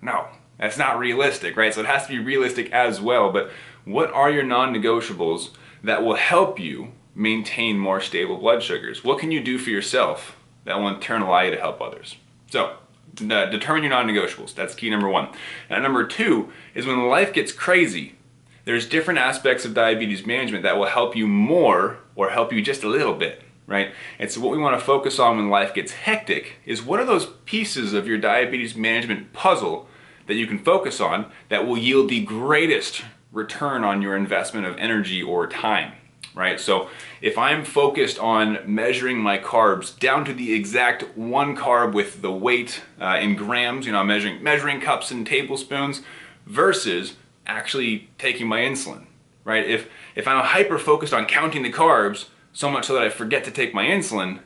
No, 0.03 0.29
that's 0.59 0.79
not 0.79 0.99
realistic, 0.99 1.57
right? 1.57 1.73
So 1.73 1.81
it 1.81 1.87
has 1.87 2.07
to 2.07 2.13
be 2.13 2.19
realistic 2.19 2.71
as 2.71 3.01
well. 3.01 3.33
But 3.33 3.51
what 3.85 4.13
are 4.13 4.31
your 4.31 4.43
non-negotiables 4.43 5.51
that 5.83 6.05
will 6.05 6.17
help 6.17 6.61
you 6.61 6.93
maintain 7.15 7.79
more 7.79 8.01
stable 8.01 8.37
blood 8.37 8.63
sugars? 8.63 9.03
What 9.03 9.19
can 9.19 9.31
you 9.31 9.43
do 9.43 9.59
for 9.59 9.71
yourself 9.71 10.37
that 10.65 10.79
will 10.79 10.89
in 10.89 11.01
turn 11.01 11.23
allow 11.23 11.41
you 11.41 11.51
to 11.51 11.61
help 11.61 11.81
others? 11.81 12.17
So 12.51 12.77
uh, 13.21 13.47
determine 13.47 13.83
your 13.83 13.91
non-negotiables. 13.91 14.55
That's 14.55 14.75
key 14.75 14.91
number 14.91 15.09
one. 15.09 15.29
And 15.71 15.83
number 15.83 16.07
two 16.07 16.53
is 16.75 16.87
when 16.87 17.09
life 17.09 17.33
gets 17.33 17.53
crazy, 17.53 18.17
there's 18.65 18.89
different 18.89 19.19
aspects 19.19 19.65
of 19.65 19.75
diabetes 19.75 20.27
management 20.27 20.63
that 20.63 20.77
will 20.77 20.87
help 20.87 21.17
you 21.17 21.27
more 21.27 21.99
or 22.15 22.31
help 22.31 22.53
you 22.53 22.63
just 22.63 22.83
a 22.83 22.89
little 22.89 23.15
bit 23.15 23.44
right? 23.67 23.93
And 24.19 24.31
so 24.31 24.41
what 24.41 24.53
we 24.53 24.59
want 24.59 24.79
to 24.79 24.85
focus 24.85 25.19
on 25.19 25.37
when 25.37 25.49
life 25.49 25.75
gets 25.75 25.93
hectic 25.93 26.57
is 26.67 26.83
what 26.83 27.01
are 27.01 27.07
those 27.07 27.27
pieces 27.47 27.93
of 27.93 28.07
your 28.07 28.19
diabetes 28.19 28.75
management 28.75 29.33
puzzle 29.33 29.89
that 30.27 30.35
you 30.35 30.47
can 30.47 30.59
focus 30.59 31.01
on 31.01 31.31
that 31.49 31.67
will 31.67 31.79
yield 31.79 32.09
the 32.09 32.25
greatest 32.25 33.03
return 33.33 33.85
on 33.85 34.01
your 34.01 34.17
investment 34.17 34.67
of 34.67 34.77
energy 34.79 35.23
or 35.23 35.47
time, 35.47 35.93
right? 36.35 36.61
So 36.61 36.89
if 37.21 37.37
I'm 37.37 37.65
focused 37.65 38.19
on 38.19 38.59
measuring 38.67 39.19
my 39.19 39.39
carbs 39.39 39.99
down 39.99 40.25
to 40.27 40.33
the 40.33 40.55
exact 40.55 41.17
one 41.17 41.57
carb 41.57 41.93
with 41.93 42.23
the 42.23 42.33
weight 42.33 42.83
uh, 43.01 43.19
in 43.21 43.35
grams, 43.35 43.87
you 43.87 43.93
know, 43.93 43.99
I'm 43.99 44.07
measuring 44.07 44.43
measuring 44.43 44.81
cups 44.81 45.11
and 45.11 45.27
tablespoons 45.27 46.03
versus 46.47 47.17
actually 47.47 48.09
taking 48.19 48.47
my 48.47 48.61
insulin, 48.61 49.07
right? 49.45 49.67
If 49.67 49.89
if 50.15 50.29
I'm 50.29 50.43
hyper 50.45 50.79
focused 50.79 51.13
on 51.13 51.27
counting 51.27 51.65
the 51.65 51.73
carbs, 51.73 52.27
so 52.55 52.71
much 52.71 52.87
so 52.87 52.95
that 52.95 53.03
I 53.03 53.11
forget 53.11 53.45
to 53.45 53.51
take 53.51 53.75
my 53.75 53.85
insulin, 53.85 54.41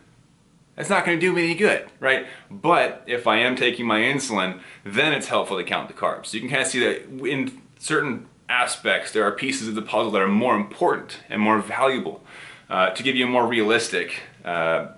that's 0.75 0.91
not 0.91 1.05
going 1.05 1.19
to 1.19 1.21
do 1.21 1.33
me 1.33 1.45
any 1.45 1.55
good, 1.55 1.89
right? 2.01 2.27
But 2.51 3.05
if 3.07 3.27
I 3.27 3.39
am 3.39 3.55
taking 3.55 3.87
my 3.87 4.01
insulin, 4.01 4.61
then 4.85 5.13
it's 5.13 5.29
helpful 5.29 5.59
to 5.59 5.65
count 5.65 5.89
the 5.89 5.95
carbs. 5.95 6.27
So 6.27 6.37
you 6.37 6.41
can 6.41 6.51
kind 6.51 6.63
of 6.63 6.69
see 6.69 6.81
that 6.81 7.27
in 7.27 7.63
certain 7.79 8.27
aspects, 8.49 9.13
there 9.13 9.25
are 9.25 9.33
pieces 9.33 9.69
of 9.69 9.75
the 9.75 9.83
puzzle 9.83 10.11
that 10.13 10.23
are 10.23 10.29
more 10.29 10.57
important 10.57 11.19
and 11.29 11.41
more 11.41 11.61
valuable. 11.61 12.25
Uh, 12.71 12.91
to 12.91 13.03
give 13.03 13.17
you 13.17 13.25
a 13.25 13.29
more 13.29 13.47
realistic 13.47 14.21
uh, 14.45 14.89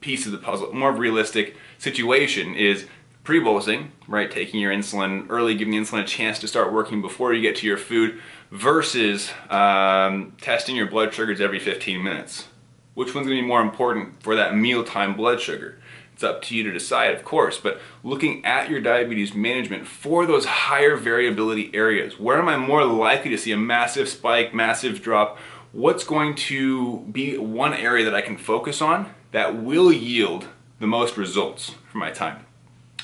piece 0.00 0.26
of 0.26 0.32
the 0.32 0.38
puzzle, 0.38 0.72
more 0.72 0.92
realistic 0.92 1.56
situation 1.78 2.54
is 2.54 2.86
pre-bolusing, 3.24 3.88
right? 4.08 4.30
Taking 4.30 4.60
your 4.60 4.72
insulin 4.72 5.26
early, 5.30 5.54
giving 5.54 5.72
the 5.72 5.78
insulin 5.78 6.02
a 6.02 6.06
chance 6.06 6.38
to 6.40 6.48
start 6.48 6.72
working 6.72 7.00
before 7.00 7.32
you 7.32 7.40
get 7.40 7.56
to 7.56 7.66
your 7.66 7.76
food, 7.76 8.20
versus 8.50 9.30
um, 9.48 10.34
testing 10.40 10.76
your 10.76 10.86
blood 10.86 11.14
sugars 11.14 11.40
every 11.40 11.58
15 11.58 12.02
minutes. 12.02 12.48
Which 12.94 13.14
one's 13.14 13.26
going 13.26 13.38
to 13.38 13.42
be 13.42 13.48
more 13.48 13.62
important 13.62 14.22
for 14.22 14.36
that 14.36 14.54
mealtime 14.54 15.16
blood 15.16 15.40
sugar? 15.40 15.78
It's 16.12 16.22
up 16.22 16.42
to 16.42 16.56
you 16.56 16.62
to 16.64 16.72
decide, 16.72 17.14
of 17.14 17.24
course, 17.24 17.58
but 17.58 17.80
looking 18.04 18.44
at 18.44 18.68
your 18.68 18.80
diabetes 18.80 19.34
management 19.34 19.86
for 19.86 20.26
those 20.26 20.44
higher 20.44 20.96
variability 20.96 21.70
areas, 21.74 22.18
where 22.18 22.38
am 22.38 22.48
I 22.48 22.56
more 22.58 22.84
likely 22.84 23.30
to 23.30 23.38
see 23.38 23.50
a 23.52 23.56
massive 23.56 24.08
spike, 24.08 24.52
massive 24.52 25.00
drop? 25.00 25.38
What's 25.72 26.04
going 26.04 26.34
to 26.34 27.00
be 27.10 27.38
one 27.38 27.72
area 27.72 28.04
that 28.04 28.14
I 28.14 28.20
can 28.20 28.36
focus 28.36 28.82
on 28.82 29.14
that 29.32 29.56
will 29.56 29.90
yield 29.90 30.48
the 30.80 30.86
most 30.86 31.16
results 31.16 31.74
for 31.90 31.96
my 31.96 32.10
time? 32.10 32.44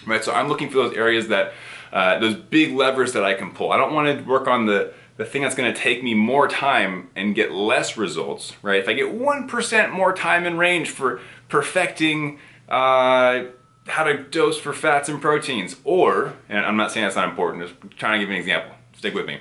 Right, 0.07 0.23
so 0.23 0.33
I'm 0.33 0.49
looking 0.49 0.69
for 0.69 0.77
those 0.77 0.95
areas 0.95 1.29
that, 1.29 1.55
uh, 1.93 2.19
those 2.19 2.35
big 2.37 2.75
levers 2.75 3.15
that 3.15 3.25
I 3.25 3.35
can 3.35 3.53
pull. 3.53 3.73
I 3.73 3.79
don't 3.79 3.95
want 3.95 4.19
to 4.19 4.25
work 4.25 4.47
on 4.47 4.67
the 4.67 4.93
the 5.19 5.25
thing 5.25 5.43
that's 5.43 5.57
to 5.57 5.75
take 5.75 6.03
me 6.03 6.15
more 6.15 6.49
time 6.49 7.11
and 7.15 7.35
get 7.35 7.53
less 7.53 7.97
results, 7.97 8.55
right? 8.63 8.81
If 8.81 8.89
I 8.89 8.95
get 8.95 9.07
1% 9.07 9.93
more 9.93 10.13
time 10.15 10.47
in 10.47 10.57
range 10.57 10.91
for 10.91 11.21
perfecting 11.49 12.39
uh, 12.69 13.43
how 13.89 14.05
to 14.05 14.23
dose 14.23 14.59
for 14.59 14.73
fats 14.73 15.09
and 15.09 15.21
proteins, 15.21 15.77
or, 15.83 16.35
and 16.49 16.65
I'm 16.65 16.77
not 16.77 16.93
saying 16.93 17.05
that's 17.05 17.17
not 17.17 17.29
important, 17.29 17.67
just 17.69 17.99
trying 17.99 18.21
to 18.21 18.25
give 18.25 18.31
an 18.31 18.37
example, 18.37 18.77
stick 18.97 19.13
with 19.13 19.27
me, 19.27 19.41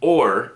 or 0.00 0.52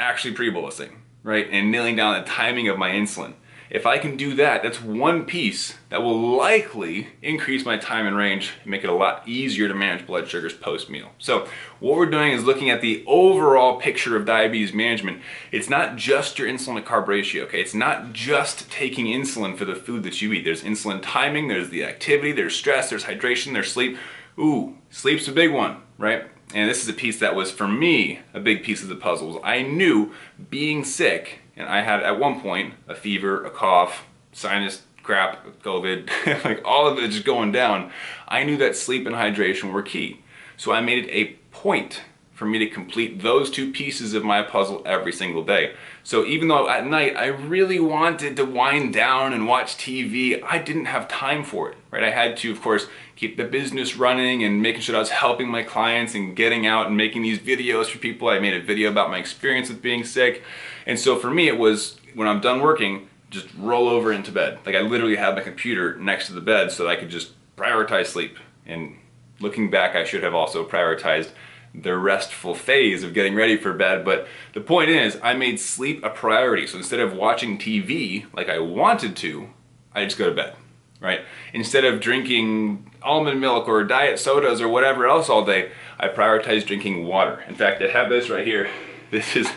actually 0.00 0.34
pre-bolusing, 0.34 0.90
right? 1.22 1.46
And 1.48 1.70
nailing 1.70 1.94
down 1.94 2.20
the 2.20 2.28
timing 2.28 2.68
of 2.68 2.78
my 2.78 2.90
insulin. 2.90 3.34
If 3.70 3.86
I 3.86 3.98
can 3.98 4.16
do 4.16 4.34
that, 4.34 4.64
that's 4.64 4.82
one 4.82 5.24
piece 5.24 5.76
that 5.90 6.02
will 6.02 6.36
likely 6.36 7.10
increase 7.22 7.64
my 7.64 7.76
time 7.76 8.04
and 8.04 8.16
range 8.16 8.50
and 8.62 8.70
make 8.70 8.82
it 8.82 8.90
a 8.90 8.94
lot 8.94 9.22
easier 9.28 9.68
to 9.68 9.74
manage 9.74 10.08
blood 10.08 10.28
sugars 10.28 10.52
post-meal. 10.52 11.12
So 11.18 11.46
what 11.78 11.96
we're 11.96 12.06
doing 12.06 12.32
is 12.32 12.42
looking 12.42 12.68
at 12.68 12.80
the 12.80 13.04
overall 13.06 13.78
picture 13.78 14.16
of 14.16 14.26
diabetes 14.26 14.72
management. 14.72 15.22
It's 15.52 15.70
not 15.70 15.94
just 15.94 16.36
your 16.36 16.48
insulin 16.48 16.76
to 16.76 16.82
carb 16.82 17.06
ratio, 17.06 17.44
okay? 17.44 17.60
It's 17.60 17.72
not 17.72 18.12
just 18.12 18.68
taking 18.72 19.06
insulin 19.06 19.56
for 19.56 19.64
the 19.64 19.76
food 19.76 20.02
that 20.02 20.20
you 20.20 20.32
eat. 20.32 20.44
There's 20.44 20.64
insulin 20.64 21.00
timing, 21.00 21.46
there's 21.46 21.70
the 21.70 21.84
activity, 21.84 22.32
there's 22.32 22.56
stress, 22.56 22.90
there's 22.90 23.04
hydration, 23.04 23.52
there's 23.52 23.70
sleep. 23.70 23.96
Ooh, 24.36 24.78
sleep's 24.90 25.28
a 25.28 25.32
big 25.32 25.52
one, 25.52 25.76
right? 25.96 26.24
And 26.52 26.68
this 26.68 26.82
is 26.82 26.88
a 26.88 26.92
piece 26.92 27.20
that 27.20 27.36
was, 27.36 27.52
for 27.52 27.68
me, 27.68 28.18
a 28.34 28.40
big 28.40 28.64
piece 28.64 28.82
of 28.82 28.88
the 28.88 28.96
puzzle. 28.96 29.40
I 29.44 29.62
knew 29.62 30.12
being 30.50 30.82
sick 30.82 31.39
and 31.56 31.68
I 31.68 31.82
had 31.82 32.02
at 32.02 32.18
one 32.18 32.40
point 32.40 32.74
a 32.88 32.94
fever, 32.94 33.44
a 33.44 33.50
cough, 33.50 34.06
sinus 34.32 34.82
crap, 35.02 35.44
COVID, 35.62 36.44
like 36.44 36.62
all 36.64 36.86
of 36.86 36.98
it 36.98 37.10
just 37.10 37.24
going 37.24 37.52
down, 37.52 37.90
I 38.28 38.44
knew 38.44 38.56
that 38.58 38.76
sleep 38.76 39.06
and 39.06 39.14
hydration 39.14 39.72
were 39.72 39.82
key. 39.82 40.20
So 40.56 40.72
I 40.72 40.80
made 40.80 41.06
it 41.06 41.10
a 41.10 41.36
point 41.54 42.02
for 42.40 42.46
me 42.46 42.58
to 42.58 42.66
complete 42.66 43.20
those 43.20 43.50
two 43.50 43.70
pieces 43.70 44.14
of 44.14 44.24
my 44.24 44.42
puzzle 44.42 44.82
every 44.86 45.12
single 45.12 45.44
day. 45.44 45.74
So 46.02 46.24
even 46.24 46.48
though 46.48 46.70
at 46.70 46.86
night 46.86 47.14
I 47.14 47.26
really 47.26 47.78
wanted 47.78 48.36
to 48.36 48.46
wind 48.46 48.94
down 48.94 49.34
and 49.34 49.46
watch 49.46 49.76
TV, 49.76 50.42
I 50.42 50.56
didn't 50.56 50.86
have 50.86 51.06
time 51.06 51.44
for 51.44 51.70
it, 51.70 51.76
right? 51.90 52.02
I 52.02 52.10
had 52.10 52.38
to, 52.38 52.50
of 52.50 52.62
course, 52.62 52.86
keep 53.20 53.36
the 53.36 53.44
business 53.44 53.96
running 53.96 54.42
and 54.44 54.62
making 54.62 54.80
sure 54.80 54.94
that 54.94 54.98
I 54.98 55.00
was 55.00 55.10
helping 55.10 55.50
my 55.50 55.62
clients 55.62 56.14
and 56.14 56.34
getting 56.34 56.66
out 56.66 56.86
and 56.86 56.96
making 56.96 57.20
these 57.20 57.38
videos 57.38 57.90
for 57.90 57.98
people. 57.98 58.30
I 58.30 58.38
made 58.38 58.54
a 58.54 58.64
video 58.64 58.90
about 58.90 59.10
my 59.10 59.18
experience 59.18 59.68
with 59.68 59.82
being 59.82 60.04
sick. 60.04 60.42
And 60.86 60.98
so 60.98 61.18
for 61.18 61.30
me, 61.30 61.46
it 61.46 61.58
was 61.58 62.00
when 62.14 62.26
I'm 62.26 62.40
done 62.40 62.62
working, 62.62 63.10
just 63.28 63.46
roll 63.58 63.90
over 63.90 64.10
into 64.10 64.32
bed. 64.32 64.60
Like 64.64 64.74
I 64.74 64.80
literally 64.80 65.16
had 65.16 65.34
my 65.34 65.42
computer 65.42 65.96
next 65.96 66.28
to 66.28 66.32
the 66.32 66.40
bed 66.40 66.72
so 66.72 66.84
that 66.84 66.90
I 66.90 66.96
could 66.96 67.10
just 67.10 67.32
prioritize 67.58 68.06
sleep. 68.06 68.38
And 68.64 68.96
looking 69.38 69.70
back, 69.70 69.94
I 69.94 70.04
should 70.04 70.22
have 70.22 70.34
also 70.34 70.66
prioritized 70.66 71.28
the 71.74 71.98
restful 71.98 72.54
phase 72.54 73.02
of 73.02 73.12
getting 73.12 73.34
ready 73.34 73.58
for 73.58 73.74
bed. 73.74 74.02
But 74.02 74.28
the 74.54 74.62
point 74.62 74.88
is, 74.88 75.18
I 75.22 75.34
made 75.34 75.60
sleep 75.60 76.02
a 76.02 76.08
priority. 76.08 76.66
So 76.66 76.78
instead 76.78 77.00
of 77.00 77.12
watching 77.12 77.58
TV 77.58 78.24
like 78.34 78.48
I 78.48 78.60
wanted 78.60 79.14
to, 79.16 79.50
I 79.94 80.04
just 80.04 80.16
go 80.16 80.30
to 80.30 80.34
bed, 80.34 80.54
right? 81.00 81.20
Instead 81.52 81.84
of 81.84 82.00
drinking 82.00 82.90
almond 83.02 83.40
milk 83.40 83.68
or 83.68 83.82
diet 83.84 84.18
sodas 84.18 84.60
or 84.60 84.68
whatever 84.68 85.06
else 85.06 85.28
all 85.28 85.44
day, 85.44 85.72
I 85.98 86.08
prioritize 86.08 86.66
drinking 86.66 87.06
water. 87.06 87.42
In 87.48 87.54
fact, 87.54 87.82
I 87.82 87.88
have 87.88 88.08
this 88.08 88.30
right 88.30 88.46
here. 88.46 88.68
This 89.10 89.34
is 89.34 89.50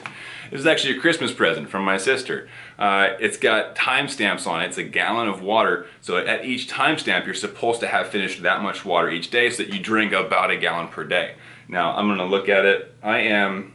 this 0.49 0.61
is 0.61 0.65
actually 0.65 0.97
a 0.97 0.99
Christmas 0.99 1.31
present 1.31 1.69
from 1.69 1.85
my 1.85 1.97
sister. 1.97 2.49
Uh, 2.79 3.09
it's 3.19 3.37
got 3.37 3.75
timestamps 3.75 4.47
on 4.47 4.61
it. 4.61 4.67
It's 4.67 4.79
a 4.79 4.83
gallon 4.83 5.27
of 5.27 5.43
water. 5.43 5.85
So 6.01 6.17
at 6.17 6.43
each 6.43 6.67
timestamp, 6.67 7.25
you're 7.25 7.35
supposed 7.35 7.79
to 7.81 7.87
have 7.87 8.07
finished 8.07 8.41
that 8.41 8.63
much 8.63 8.83
water 8.83 9.11
each 9.11 9.29
day 9.29 9.51
so 9.51 9.61
that 9.61 9.71
you 9.71 9.79
drink 9.79 10.11
about 10.11 10.49
a 10.49 10.57
gallon 10.57 10.87
per 10.87 11.03
day. 11.03 11.35
Now 11.67 11.95
I'm 11.95 12.07
gonna 12.07 12.25
look 12.25 12.49
at 12.49 12.65
it. 12.65 12.95
I 13.03 13.19
am, 13.19 13.73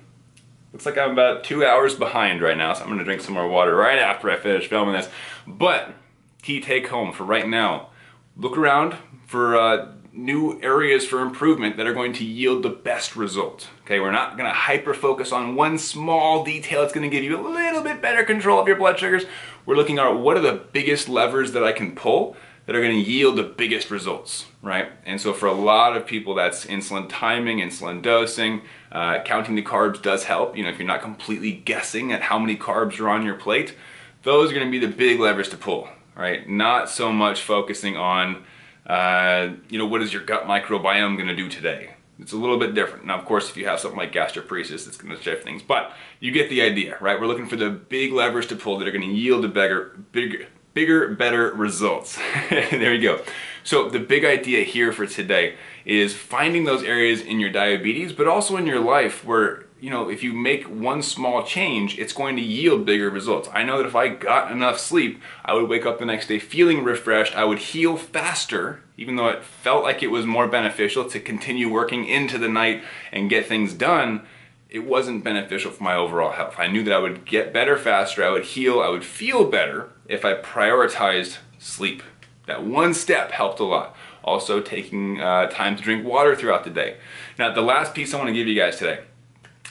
looks 0.73 0.85
like 0.85 0.99
I'm 0.99 1.13
about 1.13 1.45
two 1.45 1.65
hours 1.65 1.95
behind 1.95 2.43
right 2.43 2.57
now, 2.57 2.73
so 2.73 2.83
I'm 2.83 2.91
gonna 2.91 3.05
drink 3.05 3.23
some 3.23 3.35
more 3.35 3.49
water 3.49 3.77
right 3.77 3.99
after 3.99 4.31
I 4.31 4.37
finish 4.37 4.67
filming 4.67 4.95
this. 4.95 5.09
But 5.47 5.95
key 6.43 6.61
take 6.61 6.89
home 6.89 7.13
for 7.13 7.25
right 7.25 7.49
now, 7.49 7.89
look 8.37 8.57
around 8.57 8.97
for 9.27 9.57
uh, 9.57 9.93
new 10.13 10.61
areas 10.63 11.07
for 11.07 11.21
improvement 11.21 11.77
that 11.77 11.87
are 11.87 11.95
going 11.95 12.13
to 12.15 12.25
yield 12.25 12.63
the 12.63 12.71
best 12.71 13.17
result. 13.17 13.69
Okay, 13.85 14.01
we're 14.01 14.11
not 14.11 14.37
gonna 14.37 14.53
hyper 14.53 14.95
focus 14.95 15.33
on 15.33 15.55
one 15.55 15.79
small 15.79 16.45
detail 16.45 16.81
that's 16.81 16.93
gonna 16.93 17.09
give 17.09 17.25
you 17.25 17.39
a 17.39 17.43
little 17.47 17.83
bit 17.83 18.03
better 18.03 18.25
control 18.25 18.61
of 18.61 18.67
your 18.67 18.77
blood 18.77 18.99
sugars. 18.99 19.25
We're 19.67 19.77
looking 19.77 19.99
at 19.99 20.09
what 20.09 20.37
are 20.37 20.41
the 20.41 20.65
biggest 20.73 21.09
levers 21.09 21.53
that 21.53 21.63
I 21.63 21.73
can 21.73 21.95
pull 21.95 22.37
that 22.69 22.77
are 22.77 22.83
going 22.83 23.03
to 23.03 23.11
yield 23.11 23.37
the 23.37 23.43
biggest 23.43 23.91
results, 23.91 24.45
right? 24.61 24.93
And 25.07 25.19
so 25.19 25.33
for 25.33 25.47
a 25.47 25.55
lot 25.55 25.97
of 25.97 26.05
people, 26.05 26.35
that's 26.35 26.67
insulin 26.67 27.09
timing, 27.09 27.61
insulin 27.61 28.03
dosing. 28.03 28.61
Uh, 28.93 29.23
counting 29.25 29.55
the 29.55 29.63
carbs 29.63 30.03
does 30.03 30.25
help. 30.25 30.55
You 30.55 30.65
know, 30.65 30.69
if 30.69 30.79
you're 30.79 30.87
not 30.87 31.01
completely 31.01 31.53
guessing 31.53 32.13
at 32.13 32.21
how 32.21 32.39
many 32.39 32.59
carbs 32.59 33.01
are 33.01 33.09
on 33.09 33.25
your 33.25 33.37
plate, 33.37 33.75
those 34.23 34.51
are 34.51 34.55
going 34.55 34.67
to 34.67 34.71
be 34.71 34.79
the 34.79 34.95
big 34.95 35.19
levers 35.19 35.49
to 35.49 35.57
pull, 35.57 35.89
right? 36.19 36.47
Not 36.47 36.91
so 36.91 37.13
much 37.13 37.41
focusing 37.41 37.97
on, 37.97 38.45
uh, 38.85 39.51
you 39.71 39.79
know, 39.79 39.87
what 39.87 40.03
is 40.03 40.13
your 40.13 40.23
gut 40.23 40.45
microbiome 40.45 41.17
going 41.17 41.29
to 41.29 41.37
do 41.37 41.49
today? 41.49 41.95
It's 42.19 42.33
a 42.33 42.37
little 42.37 42.59
bit 42.59 42.75
different. 42.75 43.07
Now, 43.07 43.17
of 43.17 43.25
course, 43.25 43.49
if 43.49 43.57
you 43.57 43.67
have 43.67 43.79
something 43.79 43.97
like 43.97 44.13
gastroparesis, 44.13 44.89
it's 44.89 44.97
going 44.97 45.17
to 45.17 45.23
shift 45.23 45.45
things. 45.45 45.63
But 45.63 45.93
you 46.19 46.33
get 46.33 46.51
the 46.51 46.61
idea, 46.63 46.99
right? 47.01 47.19
We're 47.19 47.29
looking 47.29 47.47
for 47.47 47.55
the 47.55 47.71
big 47.71 48.13
levers 48.13 48.49
to 48.49 48.57
pull 48.57 48.79
that 48.79 48.89
are 48.89 48.91
going 48.91 49.09
to 49.09 49.15
yield 49.15 49.45
a 49.45 49.49
bigger, 49.49 49.97
bigger, 50.11 50.47
bigger, 50.75 51.15
better 51.15 51.53
results. 51.55 52.19
there 52.51 52.91
we 52.91 52.99
go. 52.99 53.23
So 53.63 53.89
the 53.89 54.01
big 54.01 54.25
idea 54.25 54.65
here 54.65 54.93
for 54.93 55.07
today 55.07 55.55
is 55.85 56.13
finding 56.15 56.65
those 56.65 56.83
areas 56.83 57.21
in 57.21 57.39
your 57.39 57.51
diabetes, 57.51 58.13
but 58.13 58.27
also 58.27 58.57
in 58.57 58.67
your 58.67 58.81
life 58.81 59.25
where, 59.25 59.67
you 59.81 59.91
know, 59.91 60.09
if 60.09 60.23
you 60.23 60.33
make 60.33 60.65
one 60.65 61.03
small 61.03 61.43
change, 61.43 61.99
it's 61.99 62.13
going 62.13 62.37
to 62.37 62.43
yield 62.43 62.85
bigger 62.85 63.11
results. 63.11 63.49
I 63.53 63.63
know 63.63 63.79
that 63.79 63.87
if 63.87 63.95
I 63.95 64.09
got 64.09 64.51
enough 64.51 64.79
sleep, 64.79 65.21
I 65.45 65.55
would 65.55 65.69
wake 65.69 65.87
up 65.87 65.99
the 65.99 66.05
next 66.05 66.27
day 66.27 66.39
feeling 66.39 66.85
refreshed. 66.85 67.37
I 67.37 67.45
would 67.45 67.59
heal 67.59 67.97
faster, 67.97 68.83
even 68.97 69.17
though 69.17 69.29
it 69.29 69.45
felt 69.45 69.85
like 69.85 70.03
it 70.03 70.11
was 70.11 70.27
more 70.27 70.49
beneficial 70.49 71.05
to 71.11 71.21
continue 71.21 71.71
working 71.71 72.07
into 72.07 72.39
the 72.39 72.49
night 72.49 72.83
and 73.13 73.31
get 73.31 73.47
things 73.47 73.73
done 73.75 74.27
it 74.69 74.81
wasn't 74.81 75.25
beneficial 75.25 75.71
for 75.71 75.83
my 75.83 75.95
overall 75.95 76.33
health. 76.33 76.57
I 76.59 76.67
knew 76.67 76.85
that 76.85 76.93
I 76.93 76.99
would 76.99 77.25
get 77.25 77.53
better 77.53 77.77
faster, 77.77 78.25
I 78.25 78.31
would 78.31 78.45
heal, 78.45 78.81
I 78.81 78.89
would 78.89 79.05
feel 79.05 79.45
better 79.45 79.91
if 80.07 80.25
I 80.25 80.35
prioritized 80.35 81.39
sleep. 81.59 82.03
That 82.47 82.65
one 82.65 82.95
step 82.95 83.31
helped 83.31 83.61
a 83.61 83.65
lot. 83.65 83.97
Also, 84.25 84.61
taking 84.61 85.21
uh, 85.21 85.47
time 85.47 85.77
to 85.77 85.83
drink 85.83 86.05
water 86.05 86.37
throughout 86.37 86.65
the 86.65 86.71
day. 86.71 86.97
Now, 87.39 87.53
the 87.53 87.63
last 87.63 87.95
piece 87.95 88.13
I 88.13 88.19
want 88.19 88.29
to 88.29 88.35
give 88.35 88.47
you 88.47 88.55
guys 88.55 88.77
today, 88.77 89.01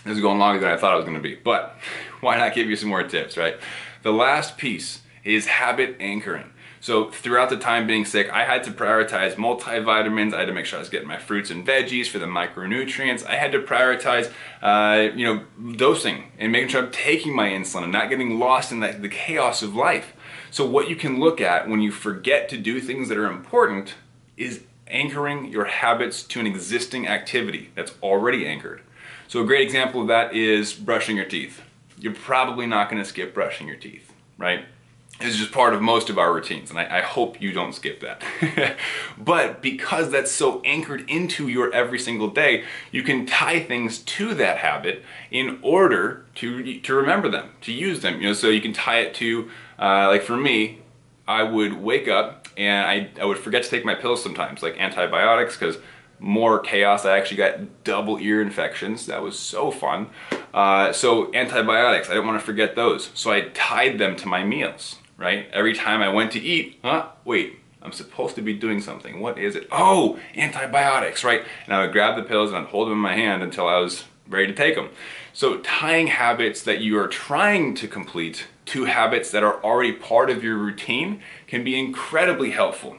this 0.04 0.16
is 0.16 0.22
going 0.22 0.40
longer 0.40 0.60
than 0.60 0.72
I 0.72 0.78
thought 0.78 0.94
it 0.94 0.98
was 0.98 1.06
going 1.06 1.18
to 1.18 1.24
be, 1.24 1.36
but 1.36 1.78
why 2.22 2.38
not 2.38 2.54
give 2.54 2.70
you 2.70 2.76
some 2.76 2.90
more 2.90 3.04
tips, 3.04 3.38
right? 3.38 3.58
The 4.04 4.12
last 4.12 4.58
piece 4.58 5.02
is 5.24 5.48
habit 5.48 5.98
anchoring. 6.00 6.52
So 6.80 7.10
throughout 7.10 7.50
the 7.50 7.58
time 7.58 7.88
being 7.88 8.06
sick, 8.06 8.30
I 8.32 8.44
had 8.44 8.64
to 8.66 8.72
prioritize 8.72 9.34
multivitamins. 9.34 10.34
I 10.34 10.40
had 10.40 10.46
to 10.46 10.54
make 10.54 10.66
sure 10.66 10.78
I 10.78 10.80
was 10.80 10.90
getting 10.90 11.08
my 11.08 11.18
fruits 11.18 11.50
and 11.50 11.66
veggies 11.66 12.08
for 12.08 12.20
the 12.20 12.28
micronutrients. 12.28 13.26
I 13.26 13.36
had 13.36 13.52
to 13.54 13.60
prioritize, 13.60 14.32
uh, 14.62 15.12
you 15.16 15.26
know, 15.26 15.74
dosing 15.74 16.32
and 16.38 16.52
making 16.52 16.70
sure 16.70 16.84
I'm 16.84 16.92
taking 16.92 17.36
my 17.36 17.50
insulin 17.50 17.84
and 17.84 17.92
not 17.92 18.10
getting 18.10 18.40
lost 18.40 18.72
in 18.72 18.80
the, 18.80 18.92
the 18.92 19.10
chaos 19.10 19.64
of 19.64 19.76
life. 19.76 20.14
So 20.52 20.66
what 20.66 20.90
you 20.90 20.96
can 20.96 21.20
look 21.20 21.42
at 21.42 21.68
when 21.68 21.82
you 21.82 21.92
forget 21.92 22.48
to 22.50 22.58
do 22.58 22.80
things 22.80 23.10
that 23.10 23.18
are 23.18 23.30
important 23.30 23.96
is 24.38 24.64
anchoring 24.88 25.52
your 25.52 25.66
habits 25.66 26.24
to 26.24 26.40
an 26.40 26.48
existing 26.48 27.08
activity 27.08 27.72
that's 27.76 27.94
already 28.02 28.48
anchored. 28.48 28.82
So 29.28 29.42
a 29.42 29.46
great 29.46 29.62
example 29.62 30.02
of 30.02 30.08
that 30.08 30.34
is 30.34 30.74
brushing 30.74 31.18
your 31.18 31.26
teeth. 31.26 31.62
You're 32.00 32.14
probably 32.14 32.66
not 32.66 32.90
going 32.90 33.02
to 33.02 33.08
skip 33.08 33.34
brushing 33.34 33.68
your 33.68 33.78
teeth, 33.78 34.14
right? 34.38 34.66
is 35.20 35.38
just 35.38 35.52
part 35.52 35.74
of 35.74 35.82
most 35.82 36.10
of 36.10 36.18
our 36.18 36.32
routines, 36.34 36.70
and 36.70 36.80
I, 36.80 37.00
I 37.00 37.02
hope 37.02 37.42
you 37.42 37.52
don't 37.52 37.74
skip 37.74 38.02
that. 38.02 38.22
but 39.18 39.62
because 39.62 40.12
that's 40.12 40.32
so 40.32 40.62
anchored 40.64 41.10
into 41.10 41.48
your 41.48 41.74
every 41.74 41.98
single 41.98 42.30
day, 42.30 42.66
you 42.92 43.02
can 43.02 43.26
tie 43.26 43.60
things 43.60 44.00
to 44.00 44.34
that 44.36 44.58
habit 44.58 45.04
in 45.32 45.60
order 45.62 46.26
to 46.36 46.80
to 46.82 46.94
remember 46.94 47.30
them, 47.30 47.50
to 47.62 47.72
use 47.72 48.02
them. 48.02 48.22
You 48.22 48.28
know, 48.28 48.34
so 48.34 48.50
you 48.50 48.62
can 48.62 48.74
tie 48.74 49.00
it 49.00 49.14
to, 49.16 49.50
uh, 49.80 50.08
like 50.08 50.22
for 50.22 50.38
me, 50.38 50.82
I 51.28 51.44
would 51.44 51.74
wake 51.82 52.08
up 52.08 52.48
and 52.56 52.88
I, 52.88 53.22
I 53.22 53.26
would 53.26 53.40
forget 53.40 53.64
to 53.64 53.70
take 53.70 53.86
my 53.86 53.96
pills 53.96 54.22
sometimes, 54.22 54.62
like 54.62 54.80
antibiotics, 54.80 55.58
because 55.58 55.78
more 56.20 56.60
chaos. 56.60 57.06
I 57.06 57.18
actually 57.18 57.38
got 57.38 57.84
double 57.84 58.20
ear 58.20 58.42
infections. 58.42 59.06
That 59.06 59.22
was 59.22 59.38
so 59.38 59.72
fun. 59.72 60.10
Uh, 60.54 60.92
so 60.92 61.34
antibiotics, 61.34 62.10
I 62.10 62.14
didn't 62.14 62.28
want 62.28 62.40
to 62.40 62.46
forget 62.46 62.76
those. 62.76 63.12
So 63.14 63.32
I 63.32 63.50
tied 63.50 64.00
them 64.00 64.16
to 64.18 64.28
my 64.28 64.44
meals 64.44 64.96
right? 65.18 65.50
Every 65.52 65.74
time 65.74 66.02
I 66.02 66.10
went 66.10 66.32
to 66.34 66.40
eat, 66.40 66.80
huh, 66.84 67.08
wait, 67.26 67.60
I'm 67.82 67.92
supposed 67.92 68.36
to 68.36 68.42
be 68.42 68.54
doing 68.54 68.80
something. 68.80 69.20
What 69.20 69.38
is 69.38 69.56
it? 69.56 69.68
Oh, 69.72 70.20
antibiotics, 70.36 71.24
right? 71.24 71.44
And 71.66 71.76
I 71.76 71.82
would 71.82 71.92
grab 71.92 72.16
the 72.16 72.24
pills 72.24 72.52
and 72.52 72.60
I'd 72.60 72.68
hold 72.68 72.88
them 72.88 72.94
in 72.94 73.00
my 73.00 73.16
hand 73.16 73.44
until 73.44 73.68
I 73.68 73.80
was 73.80 74.06
ready 74.28 74.48
to 74.48 74.54
take 74.54 74.76
them. 74.76 74.90
So 75.34 75.58
tying 75.60 76.08
habits 76.08 76.62
that 76.64 76.82
you 76.82 76.98
are 77.00 77.08
trying 77.08 77.76
to 77.76 77.88
complete 77.88 78.48
to 78.66 78.86
habits 78.86 79.32
that 79.32 79.44
are 79.44 79.64
already 79.64 79.94
part 79.94 80.30
of 80.30 80.44
your 80.44 80.58
routine 80.58 81.22
can 81.48 81.64
be 81.64 81.80
incredibly 81.80 82.52
helpful. 82.52 82.98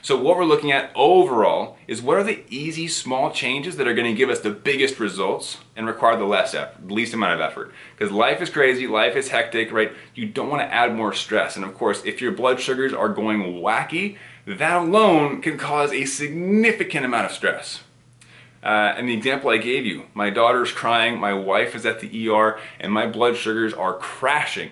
So 0.00 0.20
what 0.20 0.36
we're 0.36 0.44
looking 0.44 0.70
at 0.70 0.90
overall 0.94 1.76
is 1.86 2.00
what 2.00 2.18
are 2.18 2.24
the 2.24 2.44
easy 2.48 2.86
small 2.88 3.30
changes 3.30 3.76
that 3.76 3.88
are 3.88 3.94
going 3.94 4.10
to 4.10 4.16
give 4.16 4.30
us 4.30 4.40
the 4.40 4.50
biggest 4.50 5.00
results 5.00 5.58
and 5.76 5.86
require 5.86 6.16
the 6.16 6.24
less 6.24 6.54
effort, 6.54 6.88
least 6.88 7.14
amount 7.14 7.34
of 7.34 7.40
effort. 7.40 7.72
Because 7.96 8.12
life 8.12 8.40
is 8.40 8.50
crazy, 8.50 8.86
life 8.86 9.16
is 9.16 9.28
hectic, 9.28 9.72
right? 9.72 9.92
You 10.14 10.26
don't 10.26 10.48
want 10.48 10.62
to 10.62 10.72
add 10.72 10.94
more 10.94 11.12
stress. 11.12 11.56
And 11.56 11.64
of 11.64 11.74
course, 11.74 12.02
if 12.04 12.20
your 12.20 12.32
blood 12.32 12.60
sugars 12.60 12.92
are 12.92 13.08
going 13.08 13.60
wacky, 13.60 14.16
that 14.46 14.82
alone 14.82 15.42
can 15.42 15.58
cause 15.58 15.92
a 15.92 16.04
significant 16.04 17.04
amount 17.04 17.26
of 17.26 17.32
stress. 17.32 17.82
Uh, 18.62 18.94
and 18.96 19.08
the 19.08 19.14
example 19.14 19.50
I 19.50 19.58
gave 19.58 19.86
you, 19.86 20.04
my 20.14 20.30
daughter's 20.30 20.72
crying, 20.72 21.18
my 21.18 21.32
wife 21.32 21.74
is 21.74 21.86
at 21.86 22.00
the 22.00 22.28
ER, 22.28 22.58
and 22.80 22.92
my 22.92 23.06
blood 23.06 23.36
sugars 23.36 23.72
are 23.72 23.94
crashing. 23.94 24.70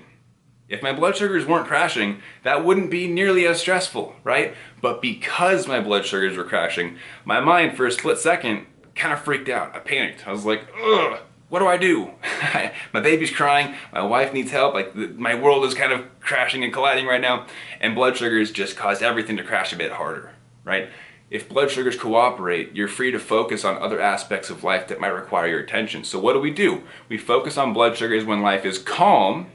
If 0.68 0.82
my 0.82 0.92
blood 0.92 1.16
sugars 1.16 1.46
weren't 1.46 1.68
crashing, 1.68 2.20
that 2.42 2.64
wouldn't 2.64 2.90
be 2.90 3.06
nearly 3.06 3.46
as 3.46 3.60
stressful, 3.60 4.16
right? 4.24 4.54
But 4.80 5.00
because 5.00 5.68
my 5.68 5.80
blood 5.80 6.04
sugars 6.04 6.36
were 6.36 6.44
crashing, 6.44 6.98
my 7.24 7.40
mind 7.40 7.76
for 7.76 7.86
a 7.86 7.92
split 7.92 8.18
second 8.18 8.66
kind 8.96 9.12
of 9.12 9.20
freaked 9.20 9.48
out. 9.48 9.76
I 9.76 9.78
panicked. 9.78 10.26
I 10.26 10.32
was 10.32 10.44
like, 10.44 10.66
ugh, 10.82 11.20
what 11.48 11.60
do 11.60 11.66
I 11.68 11.76
do? 11.76 12.10
my 12.92 13.00
baby's 13.00 13.30
crying, 13.30 13.74
my 13.92 14.02
wife 14.02 14.32
needs 14.32 14.50
help, 14.50 14.74
like 14.74 14.94
my 14.96 15.34
world 15.34 15.64
is 15.64 15.74
kind 15.74 15.92
of 15.92 16.04
crashing 16.20 16.64
and 16.64 16.72
colliding 16.72 17.06
right 17.06 17.20
now, 17.20 17.46
and 17.80 17.94
blood 17.94 18.16
sugars 18.16 18.50
just 18.50 18.76
caused 18.76 19.02
everything 19.02 19.36
to 19.36 19.44
crash 19.44 19.72
a 19.72 19.76
bit 19.76 19.92
harder, 19.92 20.32
right? 20.64 20.88
If 21.30 21.48
blood 21.48 21.70
sugars 21.70 21.96
cooperate, 21.96 22.74
you're 22.74 22.88
free 22.88 23.10
to 23.10 23.18
focus 23.18 23.64
on 23.64 23.80
other 23.80 24.00
aspects 24.00 24.50
of 24.50 24.64
life 24.64 24.88
that 24.88 25.00
might 25.00 25.08
require 25.08 25.48
your 25.48 25.60
attention. 25.60 26.04
So 26.04 26.20
what 26.20 26.34
do 26.34 26.40
we 26.40 26.52
do? 26.52 26.82
We 27.08 27.18
focus 27.18 27.56
on 27.56 27.72
blood 27.72 27.96
sugars 27.96 28.24
when 28.24 28.42
life 28.42 28.64
is 28.64 28.78
calm, 28.78 29.48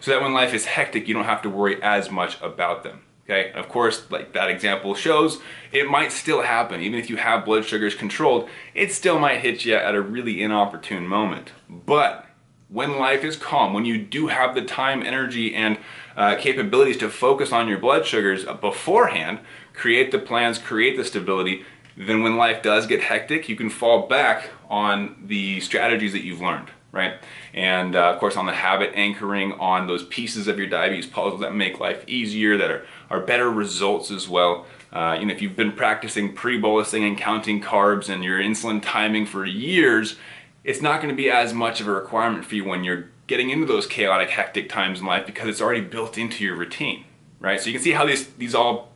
so 0.00 0.10
that 0.10 0.22
when 0.22 0.32
life 0.32 0.54
is 0.54 0.64
hectic, 0.64 1.06
you 1.06 1.14
don't 1.14 1.24
have 1.24 1.42
to 1.42 1.50
worry 1.50 1.80
as 1.82 2.10
much 2.10 2.40
about 2.42 2.82
them. 2.82 3.02
Okay, 3.24 3.50
and 3.50 3.60
of 3.60 3.68
course, 3.68 4.10
like 4.10 4.32
that 4.32 4.50
example 4.50 4.94
shows, 4.94 5.40
it 5.70 5.88
might 5.88 6.10
still 6.10 6.42
happen. 6.42 6.80
Even 6.80 6.98
if 6.98 7.08
you 7.08 7.16
have 7.16 7.44
blood 7.44 7.64
sugars 7.64 7.94
controlled, 7.94 8.48
it 8.74 8.92
still 8.92 9.20
might 9.20 9.40
hit 9.40 9.64
you 9.64 9.74
at 9.74 9.94
a 9.94 10.00
really 10.00 10.42
inopportune 10.42 11.06
moment. 11.06 11.52
But 11.68 12.26
when 12.68 12.98
life 12.98 13.22
is 13.22 13.36
calm, 13.36 13.72
when 13.72 13.84
you 13.84 13.98
do 13.98 14.26
have 14.28 14.56
the 14.56 14.62
time, 14.62 15.02
energy, 15.02 15.54
and 15.54 15.78
uh, 16.16 16.36
capabilities 16.36 16.96
to 16.98 17.08
focus 17.08 17.52
on 17.52 17.68
your 17.68 17.78
blood 17.78 18.04
sugars 18.04 18.44
beforehand, 18.44 19.38
create 19.74 20.10
the 20.10 20.18
plans, 20.18 20.58
create 20.58 20.96
the 20.96 21.04
stability, 21.04 21.64
then 21.96 22.22
when 22.22 22.36
life 22.36 22.62
does 22.62 22.86
get 22.86 23.02
hectic, 23.02 23.48
you 23.48 23.54
can 23.54 23.70
fall 23.70 24.08
back 24.08 24.50
on 24.68 25.22
the 25.26 25.60
strategies 25.60 26.12
that 26.12 26.24
you've 26.24 26.40
learned 26.40 26.70
right? 26.92 27.14
And 27.54 27.94
uh, 27.94 28.10
of 28.10 28.18
course, 28.18 28.36
on 28.36 28.46
the 28.46 28.52
habit 28.52 28.92
anchoring 28.94 29.52
on 29.54 29.86
those 29.86 30.04
pieces 30.04 30.48
of 30.48 30.58
your 30.58 30.66
diabetes 30.66 31.06
puzzle 31.06 31.38
that 31.38 31.54
make 31.54 31.80
life 31.80 32.04
easier, 32.06 32.56
that 32.56 32.70
are, 32.70 32.86
are 33.10 33.20
better 33.20 33.50
results 33.50 34.10
as 34.10 34.28
well. 34.28 34.66
Uh, 34.92 35.16
you 35.18 35.26
know, 35.26 35.32
if 35.32 35.40
you've 35.40 35.56
been 35.56 35.72
practicing 35.72 36.32
pre-bolusing 36.32 37.06
and 37.06 37.16
counting 37.16 37.62
carbs 37.62 38.08
and 38.08 38.24
your 38.24 38.40
insulin 38.40 38.82
timing 38.82 39.24
for 39.24 39.44
years, 39.44 40.16
it's 40.64 40.82
not 40.82 41.00
going 41.00 41.14
to 41.14 41.16
be 41.16 41.30
as 41.30 41.54
much 41.54 41.80
of 41.80 41.86
a 41.86 41.92
requirement 41.92 42.44
for 42.44 42.56
you 42.56 42.64
when 42.64 42.82
you're 42.84 43.08
getting 43.26 43.50
into 43.50 43.66
those 43.66 43.86
chaotic, 43.86 44.30
hectic 44.30 44.68
times 44.68 45.00
in 45.00 45.06
life 45.06 45.24
because 45.24 45.48
it's 45.48 45.60
already 45.60 45.80
built 45.80 46.18
into 46.18 46.44
your 46.44 46.56
routine, 46.56 47.04
right? 47.38 47.60
So 47.60 47.66
you 47.66 47.72
can 47.74 47.82
see 47.82 47.92
how 47.92 48.04
these 48.04 48.26
these 48.34 48.54
all 48.54 48.89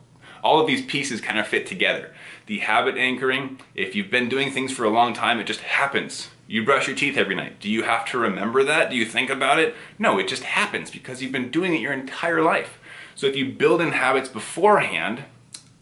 all 0.45 0.61
of 0.61 0.67
these 0.67 0.85
pieces 0.85 1.19
kind 1.19 1.39
of 1.39 1.47
fit 1.47 1.65
together. 1.65 2.13
The 2.45 2.59
habit 2.59 2.95
anchoring, 2.95 3.59
if 3.73 3.95
you've 3.95 4.11
been 4.11 4.29
doing 4.29 4.51
things 4.51 4.71
for 4.71 4.85
a 4.85 4.89
long 4.89 5.13
time, 5.13 5.39
it 5.39 5.47
just 5.47 5.61
happens 5.61 6.29
you 6.47 6.63
brush 6.63 6.87
your 6.87 6.95
teeth 6.95 7.17
every 7.17 7.35
night. 7.35 7.59
Do 7.59 7.69
you 7.69 7.83
have 7.83 8.05
to 8.11 8.17
remember 8.17 8.63
that? 8.63 8.89
Do 8.89 8.95
you 8.95 9.05
think 9.05 9.29
about 9.29 9.59
it? 9.59 9.75
No, 9.97 10.19
it 10.19 10.27
just 10.27 10.43
happens 10.43 10.91
because 10.91 11.21
you've 11.21 11.31
been 11.31 11.49
doing 11.49 11.73
it 11.73 11.81
your 11.81 11.93
entire 11.93 12.41
life. 12.41 12.79
So 13.15 13.27
if 13.27 13.35
you 13.35 13.51
build 13.51 13.81
in 13.81 13.93
habits 13.93 14.29
beforehand, 14.29 15.23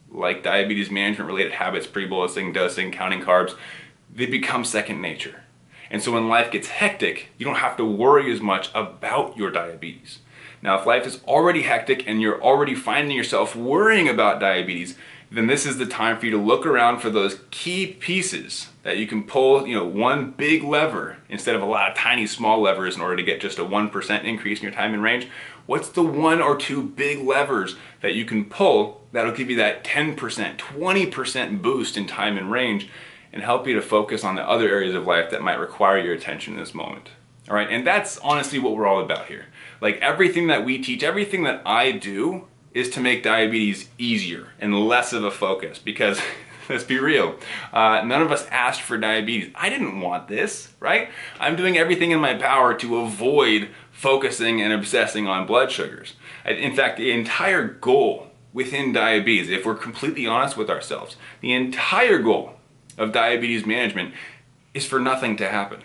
like 0.10 0.44
diabetes 0.44 0.92
management 0.92 1.28
related 1.28 1.54
habits, 1.54 1.88
pre-bolusing, 1.88 2.54
dosing, 2.54 2.92
counting 2.92 3.22
carbs, 3.22 3.56
they 4.14 4.26
become 4.26 4.64
second 4.64 5.02
nature. 5.02 5.44
And 5.90 6.02
so 6.02 6.14
when 6.14 6.30
life 6.30 6.52
gets 6.52 6.70
hectic, 6.70 7.30
you 7.38 7.46
don't 7.46 7.56
have 7.56 7.78
to 7.78 7.86
worry 7.86 8.32
as 8.32 8.40
much 8.40 8.70
about 8.74 9.36
your 9.36 9.52
diabetes. 9.52 10.20
Now, 10.64 10.80
if 10.80 10.86
life 10.86 11.06
is 11.06 11.20
already 11.28 11.64
hectic 11.64 12.08
and 12.08 12.22
you're 12.22 12.42
already 12.42 12.74
finding 12.74 13.18
yourself 13.18 13.54
worrying 13.54 14.08
about 14.08 14.40
diabetes, 14.40 14.98
then 15.30 15.48
this 15.48 15.66
is 15.66 15.78
the 15.78 15.86
time 15.86 16.18
for 16.18 16.26
you 16.26 16.32
to 16.32 16.38
look 16.38 16.66
around 16.66 17.00
for 17.00 17.10
those 17.10 17.42
key 17.52 17.88
pieces 17.88 18.70
that 18.84 18.98
you 18.98 19.06
can 19.06 19.24
pull, 19.24 19.68
you 19.68 19.76
know, 19.76 19.84
one 19.84 20.32
big 20.32 20.64
lever 20.64 21.18
instead 21.28 21.56
of 21.56 21.62
a 21.62 21.66
lot 21.66 21.92
of 21.92 21.98
tiny 21.98 22.26
small 22.26 22.62
levers 22.62 22.96
in 22.96 23.02
order 23.02 23.18
to 23.18 23.24
get 23.24 23.42
just 23.42 23.60
a 23.60 23.66
1% 23.66 24.24
increase 24.24 24.60
in 24.60 24.64
your 24.64 24.72
time 24.72 24.94
in 24.94 25.02
range. 25.02 25.28
What's 25.66 25.90
the 25.90 26.04
one 26.04 26.42
or 26.42 26.56
two 26.56 26.82
big 26.82 27.20
levers 27.20 27.76
that 28.02 28.14
you 28.14 28.24
can 28.24 28.46
pull 28.46 29.02
that'll 29.12 29.34
give 29.34 29.50
you 29.50 29.58
that 29.58 29.84
10%, 29.84 30.16
20% 30.58 31.62
boost 31.62 31.98
in 31.98 32.08
time 32.08 32.38
in 32.38 32.50
range 32.50 32.90
and 33.34 33.42
help 33.42 33.68
you 33.68 33.74
to 33.74 33.82
focus 33.82 34.24
on 34.24 34.36
the 34.36 34.48
other 34.48 34.70
areas 34.70 34.96
of 34.96 35.06
life 35.06 35.30
that 35.32 35.42
might 35.42 35.60
require 35.60 35.98
your 35.98 36.14
attention 36.14 36.54
in 36.54 36.60
this 36.60 36.74
moment. 36.74 37.10
All 37.50 37.56
right, 37.56 37.70
and 37.70 37.86
that's 37.86 38.18
honestly 38.20 38.60
what 38.60 38.76
we're 38.76 38.88
all 38.88 39.02
about 39.04 39.26
here. 39.26 39.48
Like 39.84 39.98
everything 39.98 40.48
that 40.48 40.64
we 40.64 40.78
teach, 40.78 41.04
everything 41.04 41.44
that 41.44 41.62
I 41.66 41.92
do 41.92 42.48
is 42.74 42.90
to 42.92 43.02
make 43.02 43.22
diabetes 43.22 43.90
easier 43.98 44.54
and 44.58 44.88
less 44.88 45.12
of 45.12 45.26
a 45.26 45.30
focus 45.30 45.78
because 45.78 46.22
let's 46.70 46.86
be 46.86 46.98
real 46.98 47.36
uh, 47.74 48.02
none 48.06 48.22
of 48.22 48.32
us 48.32 48.48
asked 48.48 48.82
for 48.82 48.98
diabetes. 48.98 49.52
I 49.54 49.68
didn't 49.68 50.00
want 50.00 50.30
this 50.30 50.72
right? 50.80 51.10
I'm 51.38 51.58
doing 51.58 51.78
everything 51.78 52.12
in 52.12 52.22
my 52.22 52.34
power 52.34 52.74
to 52.76 53.00
avoid 53.00 53.72
focusing 53.92 54.62
and 54.62 54.72
obsessing 54.72 55.28
on 55.28 55.46
blood 55.46 55.70
sugars. 55.70 56.14
In 56.46 56.74
fact 56.74 56.96
the 56.96 57.12
entire 57.12 57.68
goal 57.68 58.30
within 58.54 58.94
diabetes 58.94 59.50
if 59.50 59.66
we're 59.66 59.76
completely 59.76 60.26
honest 60.26 60.56
with 60.56 60.70
ourselves 60.70 61.18
the 61.42 61.52
entire 61.52 62.20
goal 62.20 62.54
of 62.98 63.12
diabetes 63.12 63.66
management 63.66 64.14
is 64.74 64.86
for 64.86 65.00
nothing 65.00 65.36
to 65.36 65.50
happen 65.50 65.82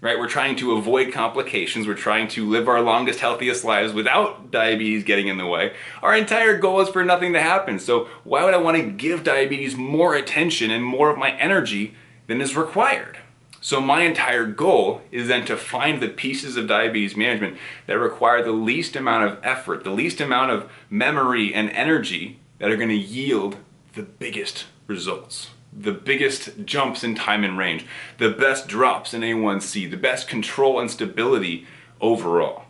right? 0.00 0.18
We're 0.18 0.28
trying 0.28 0.56
to 0.56 0.72
avoid 0.72 1.12
complications. 1.12 1.86
We're 1.86 1.94
trying 1.94 2.28
to 2.28 2.48
live 2.48 2.68
our 2.68 2.80
longest, 2.80 3.20
healthiest 3.20 3.64
lives 3.64 3.92
without 3.92 4.50
diabetes 4.50 5.04
getting 5.04 5.28
in 5.28 5.36
the 5.36 5.46
way. 5.46 5.74
Our 6.02 6.16
entire 6.16 6.56
goal 6.56 6.80
is 6.80 6.88
for 6.88 7.04
nothing 7.04 7.32
to 7.34 7.40
happen. 7.40 7.78
So 7.78 8.08
why 8.24 8.44
would 8.44 8.54
I 8.54 8.58
want 8.58 8.78
to 8.78 8.90
give 8.90 9.24
diabetes 9.24 9.76
more 9.76 10.14
attention 10.14 10.70
and 10.70 10.84
more 10.84 11.10
of 11.10 11.18
my 11.18 11.32
energy 11.32 11.94
than 12.26 12.40
is 12.40 12.56
required? 12.56 13.18
So 13.62 13.78
my 13.78 14.02
entire 14.02 14.46
goal 14.46 15.02
is 15.12 15.28
then 15.28 15.44
to 15.44 15.56
find 15.56 16.00
the 16.00 16.08
pieces 16.08 16.56
of 16.56 16.66
diabetes 16.66 17.14
management 17.14 17.58
that 17.86 17.98
require 17.98 18.42
the 18.42 18.52
least 18.52 18.96
amount 18.96 19.30
of 19.30 19.38
effort, 19.42 19.84
the 19.84 19.90
least 19.90 20.18
amount 20.18 20.50
of 20.50 20.70
memory 20.88 21.52
and 21.52 21.68
energy 21.70 22.40
that 22.58 22.70
are 22.70 22.76
going 22.76 22.88
to 22.88 22.94
yield 22.94 23.58
the 23.92 24.02
biggest 24.02 24.64
results 24.86 25.50
the 25.72 25.92
biggest 25.92 26.64
jumps 26.64 27.04
in 27.04 27.14
time 27.14 27.44
and 27.44 27.56
range, 27.56 27.86
the 28.18 28.30
best 28.30 28.66
drops 28.66 29.14
in 29.14 29.22
A1C, 29.22 29.90
the 29.90 29.96
best 29.96 30.28
control 30.28 30.80
and 30.80 30.90
stability 30.90 31.66
overall. 32.00 32.64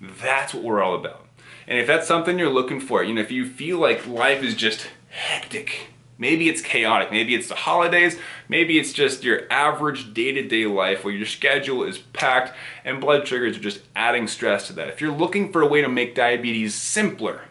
That's 0.00 0.54
what 0.54 0.62
we're 0.62 0.82
all 0.82 0.94
about. 0.94 1.26
And 1.66 1.78
if 1.78 1.86
that's 1.86 2.06
something 2.06 2.38
you're 2.38 2.50
looking 2.50 2.80
for, 2.80 3.02
you 3.02 3.14
know, 3.14 3.20
if 3.20 3.32
you 3.32 3.48
feel 3.48 3.78
like 3.78 4.06
life 4.06 4.42
is 4.42 4.54
just 4.54 4.88
hectic, 5.08 5.88
maybe 6.16 6.48
it's 6.48 6.60
chaotic, 6.62 7.10
maybe 7.10 7.34
it's 7.34 7.48
the 7.48 7.56
holidays, 7.56 8.18
maybe 8.48 8.78
it's 8.78 8.92
just 8.92 9.24
your 9.24 9.42
average 9.50 10.14
day 10.14 10.32
to 10.32 10.46
day 10.46 10.66
life 10.66 11.04
where 11.04 11.14
your 11.14 11.26
schedule 11.26 11.82
is 11.82 11.98
packed 11.98 12.56
and 12.84 13.00
blood 13.00 13.26
sugars 13.26 13.56
are 13.56 13.60
just 13.60 13.80
adding 13.96 14.28
stress 14.28 14.68
to 14.68 14.72
that. 14.74 14.88
If 14.88 15.00
you're 15.00 15.10
looking 15.10 15.50
for 15.50 15.62
a 15.62 15.66
way 15.66 15.82
to 15.82 15.88
make 15.88 16.14
diabetes 16.14 16.74
simpler, 16.74 17.42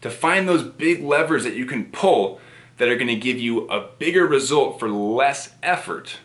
to 0.00 0.10
find 0.10 0.48
those 0.48 0.62
big 0.62 1.02
levers 1.02 1.44
that 1.44 1.54
you 1.54 1.66
can 1.66 1.84
pull 1.86 2.40
that 2.82 2.88
are 2.88 2.96
going 2.96 3.06
to 3.06 3.14
give 3.14 3.38
you 3.38 3.68
a 3.68 3.90
bigger 4.00 4.26
result 4.26 4.80
for 4.80 4.90
less 4.90 5.54
effort, 5.62 6.18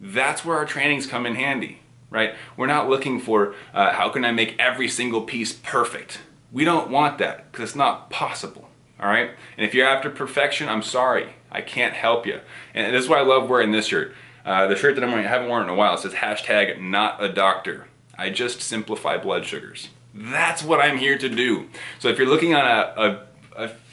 that's 0.00 0.46
where 0.46 0.56
our 0.56 0.64
trainings 0.64 1.06
come 1.06 1.26
in 1.26 1.34
handy, 1.34 1.80
right? 2.08 2.34
We're 2.56 2.68
not 2.68 2.88
looking 2.88 3.20
for 3.20 3.54
uh, 3.74 3.92
how 3.92 4.08
can 4.08 4.24
I 4.24 4.32
make 4.32 4.58
every 4.58 4.88
single 4.88 5.20
piece 5.20 5.52
perfect. 5.52 6.20
We 6.50 6.64
don't 6.64 6.88
want 6.88 7.18
that 7.18 7.52
because 7.52 7.68
it's 7.68 7.76
not 7.76 8.08
possible. 8.08 8.70
All 8.98 9.10
right. 9.10 9.32
And 9.58 9.66
if 9.66 9.74
you're 9.74 9.86
after 9.86 10.08
perfection, 10.08 10.70
I'm 10.70 10.80
sorry. 10.82 11.34
I 11.52 11.60
can't 11.60 11.92
help 11.92 12.26
you. 12.26 12.40
And 12.72 12.94
this 12.94 13.04
is 13.04 13.10
why 13.10 13.18
I 13.18 13.22
love 13.22 13.50
wearing 13.50 13.70
this 13.70 13.88
shirt. 13.88 14.14
Uh, 14.42 14.68
the 14.68 14.76
shirt 14.76 14.94
that 14.94 15.04
I'm 15.04 15.10
wearing, 15.10 15.26
I 15.26 15.28
haven't 15.28 15.50
worn 15.50 15.64
in 15.64 15.68
a 15.68 15.74
while. 15.74 15.92
It 15.92 16.00
says 16.00 16.14
hashtag 16.14 16.80
not 16.80 17.22
a 17.22 17.30
doctor. 17.30 17.88
I 18.16 18.30
just 18.30 18.62
simplify 18.62 19.18
blood 19.18 19.44
sugars. 19.44 19.90
That's 20.14 20.62
what 20.62 20.80
I'm 20.80 20.96
here 20.96 21.18
to 21.18 21.28
do. 21.28 21.68
So 21.98 22.08
if 22.08 22.16
you're 22.16 22.26
looking 22.26 22.54
on 22.54 22.64
a, 22.64 22.94
a 22.96 23.26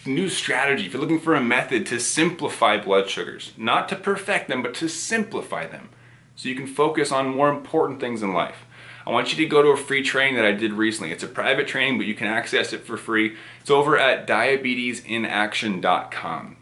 new 0.08 0.30
strategy, 0.30 0.86
if 0.86 0.94
you're 0.94 1.02
looking 1.02 1.20
for 1.20 1.36
a 1.36 1.42
method 1.42 1.86
to 1.88 2.00
simplify 2.00 2.78
blood 2.78 3.10
sugars, 3.10 3.52
not 3.58 3.90
to 3.90 3.96
perfect 3.96 4.48
them, 4.48 4.62
but 4.64 4.74
to 4.76 4.88
simplify 4.88 5.68
them, 5.68 5.90
so 6.36 6.48
you 6.50 6.56
can 6.56 6.68
focus 6.68 7.12
on 7.12 7.36
more 7.36 7.50
important 7.50 8.00
things 8.00 8.24
in 8.24 8.34
life. 8.34 8.66
I 9.06 9.12
want 9.12 9.32
you 9.32 9.38
to 9.38 9.46
go 9.50 9.62
to 9.62 9.70
a 9.70 9.78
free 9.78 10.04
training 10.04 10.36
that 10.36 10.46
I 10.46 10.52
did 10.52 10.74
recently. 10.74 11.14
It's 11.14 11.24
a 11.24 11.28
private 11.28 11.68
training, 11.68 11.98
but 11.98 12.08
you 12.08 12.16
can 12.16 12.28
access 12.28 12.74
it 12.74 12.84
for 12.84 12.98
free. 12.98 13.38
It's 13.62 13.70
over 13.70 13.98
at 13.98 14.28
diabetesinaction.com. 14.28 16.58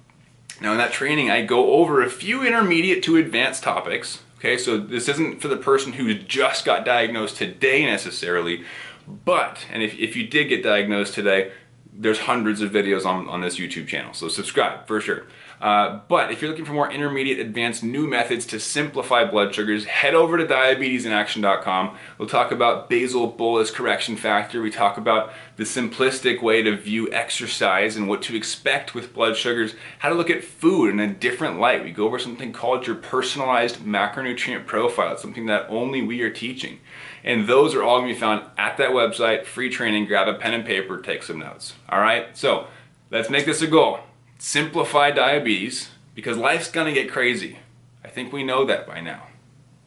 Now, 0.61 0.71
in 0.71 0.77
that 0.77 0.91
training, 0.91 1.31
I 1.31 1.43
go 1.43 1.73
over 1.73 2.03
a 2.03 2.09
few 2.09 2.45
intermediate 2.45 3.03
to 3.03 3.17
advanced 3.17 3.63
topics. 3.63 4.21
Okay, 4.37 4.57
so 4.57 4.77
this 4.77 5.09
isn't 5.09 5.41
for 5.41 5.47
the 5.47 5.57
person 5.57 5.93
who 5.93 6.13
just 6.13 6.65
got 6.65 6.85
diagnosed 6.85 7.37
today 7.37 7.83
necessarily, 7.83 8.63
but, 9.07 9.65
and 9.71 9.81
if, 9.81 9.97
if 9.97 10.15
you 10.15 10.27
did 10.27 10.49
get 10.49 10.61
diagnosed 10.63 11.15
today, 11.15 11.51
there's 11.97 12.19
hundreds 12.19 12.61
of 12.61 12.71
videos 12.71 13.05
on, 13.05 13.27
on 13.29 13.41
this 13.41 13.57
YouTube 13.57 13.87
channel, 13.87 14.13
so 14.13 14.27
subscribe 14.27 14.85
for 14.87 14.99
sure. 14.99 15.25
Uh, 15.61 16.01
but 16.09 16.31
if 16.31 16.41
you're 16.41 16.51
looking 16.51 16.65
for 16.65 16.73
more 16.73 16.91
intermediate 16.91 17.39
advanced 17.39 17.83
new 17.83 18.05
methods 18.07 18.45
to 18.45 18.59
simplify 18.59 19.23
blood 19.23 19.55
sugars, 19.55 19.85
head 19.85 20.13
over 20.13 20.37
to 20.37 20.45
diabetesinaction.com. 20.45 21.97
We'll 22.17 22.27
talk 22.27 22.51
about 22.51 22.89
basal 22.89 23.27
bolus 23.27 23.71
correction 23.71 24.17
factor. 24.17 24.61
We 24.61 24.69
talk 24.69 24.97
about 24.97 25.31
the 25.55 25.63
simplistic 25.63 26.41
way 26.41 26.61
to 26.61 26.75
view 26.75 27.11
exercise 27.13 27.95
and 27.95 28.09
what 28.09 28.21
to 28.23 28.35
expect 28.35 28.93
with 28.93 29.13
blood 29.13 29.37
sugars, 29.37 29.75
how 29.99 30.09
to 30.09 30.15
look 30.15 30.29
at 30.29 30.43
food 30.43 30.89
in 30.89 30.99
a 30.99 31.13
different 31.13 31.59
light. 31.59 31.83
We 31.83 31.91
go 31.91 32.05
over 32.05 32.19
something 32.19 32.51
called 32.51 32.85
your 32.85 32.97
personalized 32.97 33.77
macronutrient 33.77 34.65
profile. 34.65 35.13
It's 35.13 35.21
something 35.21 35.45
that 35.45 35.67
only 35.69 36.01
we 36.01 36.21
are 36.21 36.29
teaching. 36.29 36.79
And 37.25 37.47
those 37.47 37.73
are 37.73 37.83
all 37.83 38.01
to 38.01 38.07
be 38.07 38.13
found 38.13 38.45
at 38.55 38.77
that 38.77 38.91
website, 38.91 39.45
free 39.45 39.71
training. 39.71 40.05
Grab 40.05 40.27
a 40.27 40.35
pen 40.35 40.53
and 40.53 40.63
paper, 40.63 41.01
take 41.01 41.23
some 41.23 41.39
notes. 41.39 41.73
All 41.89 41.99
right, 41.99 42.37
so 42.37 42.67
let's 43.09 43.31
make 43.31 43.47
this 43.47 43.63
a 43.63 43.67
goal. 43.67 43.99
Simplify 44.37 45.09
diabetes 45.09 45.89
because 46.13 46.37
life's 46.37 46.69
to 46.85 46.93
get 46.93 47.11
crazy. 47.11 47.57
I 48.03 48.09
think 48.09 48.31
we 48.31 48.43
know 48.43 48.63
that 48.65 48.85
by 48.85 49.01
now. 49.01 49.23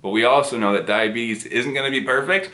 But 0.02 0.10
we 0.10 0.24
also 0.24 0.58
know 0.58 0.72
that 0.72 0.86
diabetes 0.86 1.46
isn't 1.46 1.74
to 1.90 2.00
be 2.00 2.04
perfect. 2.04 2.50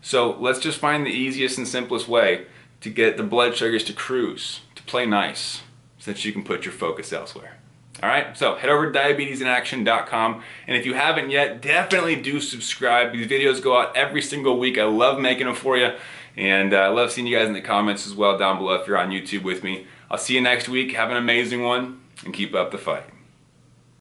So 0.00 0.36
let's 0.38 0.60
just 0.60 0.78
find 0.78 1.04
the 1.04 1.10
easiest 1.10 1.58
and 1.58 1.66
simplest 1.66 2.06
way 2.06 2.46
to 2.80 2.90
get 2.90 3.16
the 3.16 3.24
blood 3.24 3.56
sugars 3.56 3.82
to 3.84 3.92
cruise, 3.92 4.60
to 4.76 4.84
play 4.84 5.04
nice, 5.04 5.62
so 5.98 6.12
that 6.12 6.24
you 6.24 6.32
can 6.32 6.44
put 6.44 6.64
your 6.64 6.72
focus 6.72 7.12
elsewhere. 7.12 7.57
All 8.00 8.08
right, 8.08 8.36
so 8.36 8.54
head 8.54 8.70
over 8.70 8.92
to 8.92 8.96
diabetesinaction.com. 8.96 10.42
And 10.68 10.76
if 10.76 10.86
you 10.86 10.94
haven't 10.94 11.30
yet, 11.30 11.60
definitely 11.60 12.14
do 12.14 12.40
subscribe. 12.40 13.12
These 13.12 13.26
videos 13.26 13.60
go 13.62 13.76
out 13.76 13.96
every 13.96 14.22
single 14.22 14.58
week. 14.58 14.78
I 14.78 14.84
love 14.84 15.18
making 15.18 15.46
them 15.46 15.56
for 15.56 15.76
you. 15.76 15.92
And 16.36 16.72
uh, 16.72 16.76
I 16.76 16.88
love 16.88 17.10
seeing 17.10 17.26
you 17.26 17.36
guys 17.36 17.48
in 17.48 17.54
the 17.54 17.60
comments 17.60 18.06
as 18.06 18.14
well 18.14 18.38
down 18.38 18.58
below 18.58 18.74
if 18.74 18.86
you're 18.86 18.98
on 18.98 19.10
YouTube 19.10 19.42
with 19.42 19.64
me. 19.64 19.86
I'll 20.08 20.18
see 20.18 20.34
you 20.34 20.40
next 20.40 20.68
week. 20.68 20.92
Have 20.92 21.10
an 21.10 21.16
amazing 21.16 21.64
one 21.64 22.00
and 22.24 22.32
keep 22.32 22.54
up 22.54 22.70
the 22.70 22.78
fight. 22.78 23.17